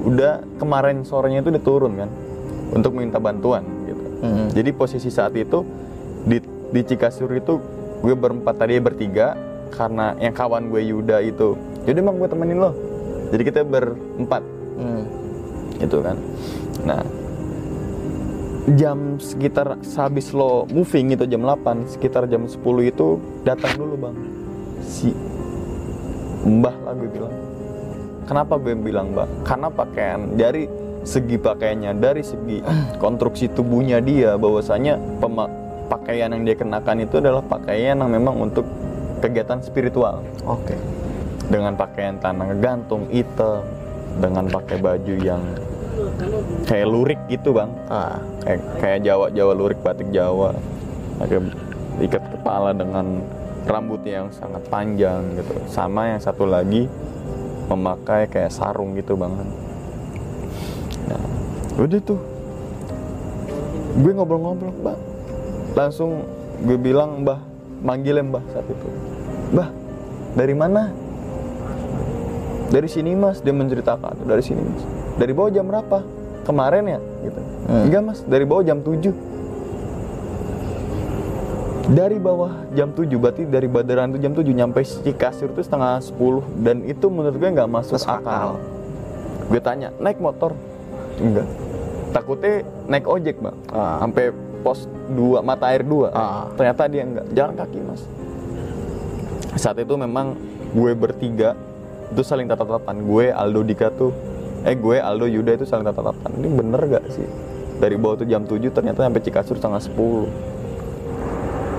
udah 0.05 0.45
kemarin 0.61 1.01
sorenya 1.01 1.41
itu 1.41 1.49
udah 1.49 1.63
turun 1.65 1.97
kan? 1.97 2.09
Untuk 2.69 2.93
minta 2.93 3.17
bantuan 3.17 3.65
gitu. 3.89 4.03
Hmm. 4.15 4.47
jadi 4.53 4.71
posisi 4.73 5.09
saat 5.09 5.33
itu 5.33 5.65
di 6.25 6.37
di 6.69 6.81
Cikasur 6.81 7.29
itu 7.33 7.57
gue 8.05 8.15
berempat 8.15 8.57
tadi 8.57 8.77
bertiga 8.77 9.33
karena 9.73 10.13
yang 10.21 10.37
kawan 10.37 10.69
gue 10.69 10.85
Yuda 10.85 11.17
itu. 11.25 11.57
Jadi 11.89 11.97
bang 11.97 12.15
gue 12.21 12.29
temenin 12.29 12.61
lo. 12.61 12.71
Jadi 13.33 13.41
kita 13.41 13.65
berempat. 13.65 14.43
Hmm. 14.77 15.01
itu 15.81 15.97
kan? 15.99 16.15
Nah 16.85 17.24
jam 18.73 19.21
sekitar 19.21 19.77
sehabis 19.85 20.33
lo 20.33 20.65
moving 20.73 21.13
itu 21.13 21.29
jam 21.29 21.45
8 21.45 21.85
sekitar 21.85 22.25
jam 22.25 22.49
10 22.49 22.57
itu 22.89 23.21
datang 23.45 23.77
dulu 23.77 24.09
bang. 24.09 24.17
Si 24.81 25.13
mbah 26.45 26.73
lah 26.81 26.93
gue 26.97 27.09
bilang. 27.13 27.33
Kenapa 28.25 28.57
gue 28.57 28.73
bilang 28.73 29.13
mbah 29.13 29.29
karena 29.45 29.69
pakaian 29.69 30.33
dari 30.33 30.65
segi 31.05 31.37
pakaiannya 31.37 32.01
dari 32.01 32.25
segi 32.25 32.65
konstruksi 32.97 33.53
tubuhnya 33.53 34.01
dia 34.01 34.33
bahwasanya 34.41 34.97
pakaian 35.85 36.33
yang 36.33 36.41
dia 36.41 36.57
kenakan 36.57 37.05
itu 37.05 37.21
adalah 37.21 37.45
pakaian 37.45 38.01
yang 38.01 38.09
memang 38.09 38.49
untuk 38.49 38.65
kegiatan 39.21 39.61
spiritual. 39.61 40.25
Oke. 40.49 40.73
dengan 41.45 41.77
pakaian 41.77 42.17
tanah 42.17 42.57
gantung 42.57 43.05
hitam 43.13 43.61
dengan 44.17 44.49
pakai 44.49 44.81
baju 44.81 45.13
yang 45.21 45.45
kayak 46.65 46.87
lurik 46.87 47.19
gitu 47.31 47.55
bang. 47.55 47.71
Ah. 47.87 48.19
kayak 48.43 48.61
kayak 48.81 48.99
Jawa 49.05 49.25
Jawa 49.31 49.53
lurik 49.55 49.79
batik 49.81 50.09
Jawa. 50.11 50.51
Pakai 51.21 51.39
ikat 52.03 52.23
kepala 52.35 52.75
dengan 52.75 53.23
rambutnya 53.65 54.23
yang 54.23 54.29
sangat 54.35 54.61
panjang 54.67 55.23
gitu. 55.39 55.53
Sama 55.71 56.11
yang 56.11 56.21
satu 56.21 56.43
lagi 56.45 56.91
memakai 57.71 58.29
kayak 58.29 58.51
sarung 58.51 58.93
gitu 58.99 59.15
bang. 59.15 59.33
Nah 61.09 61.25
udah 61.79 62.01
tuh. 62.03 62.19
Gue 63.95 64.11
ngobrol-ngobrol 64.11 64.75
mbak. 64.83 64.97
Langsung 65.75 66.27
gue 66.63 66.77
bilang 66.79 67.23
mbah 67.23 67.39
manggilnya 67.79 68.23
mbah 68.27 68.43
saat 68.51 68.67
itu. 68.67 68.87
Mbah 69.55 69.69
dari 70.35 70.55
mana? 70.55 70.91
Dari 72.65 72.91
sini 72.91 73.15
mas. 73.15 73.39
Dia 73.39 73.55
menceritakan 73.55 74.27
dari 74.27 74.43
sini 74.43 74.59
mas 74.59 74.94
dari 75.15 75.31
bawah 75.31 75.51
jam 75.51 75.65
berapa? 75.65 75.97
Kemarin 76.43 76.83
ya? 76.85 76.99
Gitu. 77.23 77.39
Hmm. 77.65 77.83
enggak 77.89 78.01
mas. 78.03 78.19
Dari 78.21 78.45
bawah 78.45 78.63
jam 78.63 78.79
7 78.79 79.09
dari 81.85 82.17
bawah 82.17 82.49
jam 82.73 82.89
7 82.89 83.05
berarti 83.13 83.45
dari 83.45 83.69
Badaran 83.69 84.09
itu 84.09 84.17
jam 84.17 84.33
7 84.33 84.41
nyampe 84.49 84.81
Cikasur 84.81 85.53
itu 85.53 85.61
setengah 85.61 86.01
10 86.01 86.17
dan 86.65 86.81
itu 86.81 87.05
menurut 87.07 87.37
gue 87.37 87.45
nggak 87.45 87.69
masuk 87.69 88.01
akal. 88.01 88.17
akal. 88.17 88.49
gue 89.45 89.61
tanya 89.61 89.93
naik 90.01 90.17
motor? 90.17 90.57
Enggak. 91.21 91.45
Takutnya 92.09 92.65
naik 92.89 93.05
ojek 93.05 93.37
bang 93.37 93.53
Ah. 93.69 94.01
sampai 94.01 94.33
pos 94.65 94.89
2 95.13 95.45
mata 95.45 95.69
air 95.69 95.85
2 95.85 96.09
Ah. 96.09 96.49
ternyata 96.57 96.89
dia 96.89 97.05
enggak. 97.05 97.25
Jalan 97.37 97.53
kaki 97.53 97.79
mas. 97.85 98.01
Saat 99.53 99.77
itu 99.77 99.93
memang 99.93 100.33
gue 100.73 100.91
bertiga 100.97 101.53
itu 102.09 102.21
saling 102.25 102.49
tatap-tatapan. 102.49 102.97
Gue 103.05 103.29
Aldo 103.29 103.61
Dika 103.61 103.93
tuh 103.93 104.09
eh 104.65 104.73
gue 104.73 104.97
Aldo 104.97 105.29
Yuda 105.29 105.61
itu 105.61 105.65
saling 105.69 105.85
tatap-tatapan. 105.85 106.31
Ini 106.41 106.49
bener 106.49 106.81
gak 106.89 107.05
sih? 107.13 107.27
Dari 107.77 107.95
bawah 108.01 108.25
tuh 108.25 108.27
jam 108.27 108.43
7 108.43 108.57
ternyata 108.73 109.05
sampai 109.05 109.21
Cikasur 109.21 109.55
setengah 109.61 109.81
10 109.83 110.55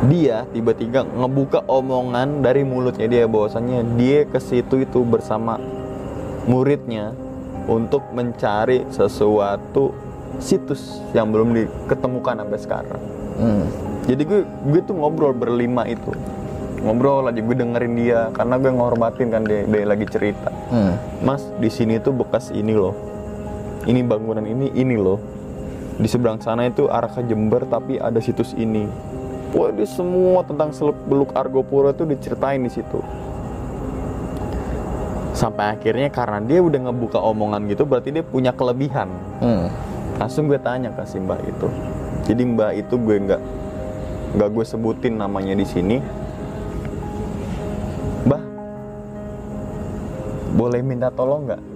dia 0.06 0.44
tiba-tiba 0.52 1.08
ngebuka 1.08 1.64
omongan 1.66 2.44
dari 2.44 2.62
mulutnya 2.68 3.08
dia 3.08 3.24
bahwasannya 3.24 3.96
dia 3.96 4.28
ke 4.28 4.36
situ 4.38 4.84
itu 4.84 5.00
bersama 5.02 5.56
muridnya 6.44 7.16
untuk 7.66 8.04
mencari 8.12 8.86
sesuatu 8.92 9.96
situs 10.38 11.00
yang 11.16 11.32
belum 11.32 11.56
diketemukan 11.56 12.44
sampai 12.44 12.60
sekarang. 12.60 13.02
Hmm. 13.36 13.64
jadi 14.08 14.22
gue 14.24 14.40
gue 14.44 14.80
tuh 14.84 14.96
ngobrol 14.96 15.36
berlima 15.36 15.84
itu 15.84 16.12
ngobrol 16.82 17.28
aja 17.28 17.40
gue 17.40 17.56
dengerin 17.56 17.94
dia 17.96 18.20
karena 18.34 18.54
gue 18.60 18.72
ngormatin 18.72 19.28
kan 19.32 19.42
dia, 19.46 19.64
dia 19.64 19.84
lagi 19.86 20.06
cerita. 20.08 20.50
Hmm. 20.68 20.94
mas 21.24 21.42
di 21.60 21.70
sini 21.72 22.00
tuh 22.00 22.12
bekas 22.12 22.52
ini 22.52 22.74
loh. 22.76 22.94
Ini 23.86 24.02
bangunan 24.02 24.42
ini 24.42 24.74
ini 24.74 24.98
loh. 24.98 25.18
Di 25.96 26.10
seberang 26.10 26.42
sana 26.42 26.68
itu 26.68 26.90
arah 26.92 27.08
ke 27.08 27.24
Jember 27.24 27.64
tapi 27.64 27.96
ada 27.96 28.20
situs 28.20 28.52
ini. 28.58 28.84
Wah, 29.56 29.72
dia 29.72 29.88
semua 29.88 30.44
tentang 30.44 30.74
seluk 30.74 30.98
beluk 31.08 31.32
Argopuro 31.32 31.88
itu 31.94 32.04
diceritain 32.04 32.60
di 32.60 32.68
situ. 32.68 33.00
Sampai 35.32 35.72
akhirnya 35.76 36.12
karena 36.12 36.42
dia 36.44 36.60
udah 36.60 36.90
ngebuka 36.90 37.20
omongan 37.20 37.68
gitu 37.70 37.88
berarti 37.88 38.12
dia 38.12 38.24
punya 38.24 38.52
kelebihan. 38.52 39.08
Hmm. 39.40 39.68
langsung 40.16 40.48
gue 40.48 40.56
tanya 40.56 40.88
ke 40.96 41.04
si 41.04 41.20
mbak 41.20 41.44
itu. 41.44 41.68
Jadi 42.24 42.42
mbak 42.56 42.72
itu 42.80 42.96
gue 42.96 43.16
nggak 43.20 43.42
nggak 44.36 44.48
gue 44.48 44.64
sebutin 44.64 45.20
namanya 45.20 45.52
di 45.52 45.64
sini 45.68 46.00
boleh 50.56 50.80
minta 50.80 51.12
tolong 51.12 51.44
nggak 51.44 51.75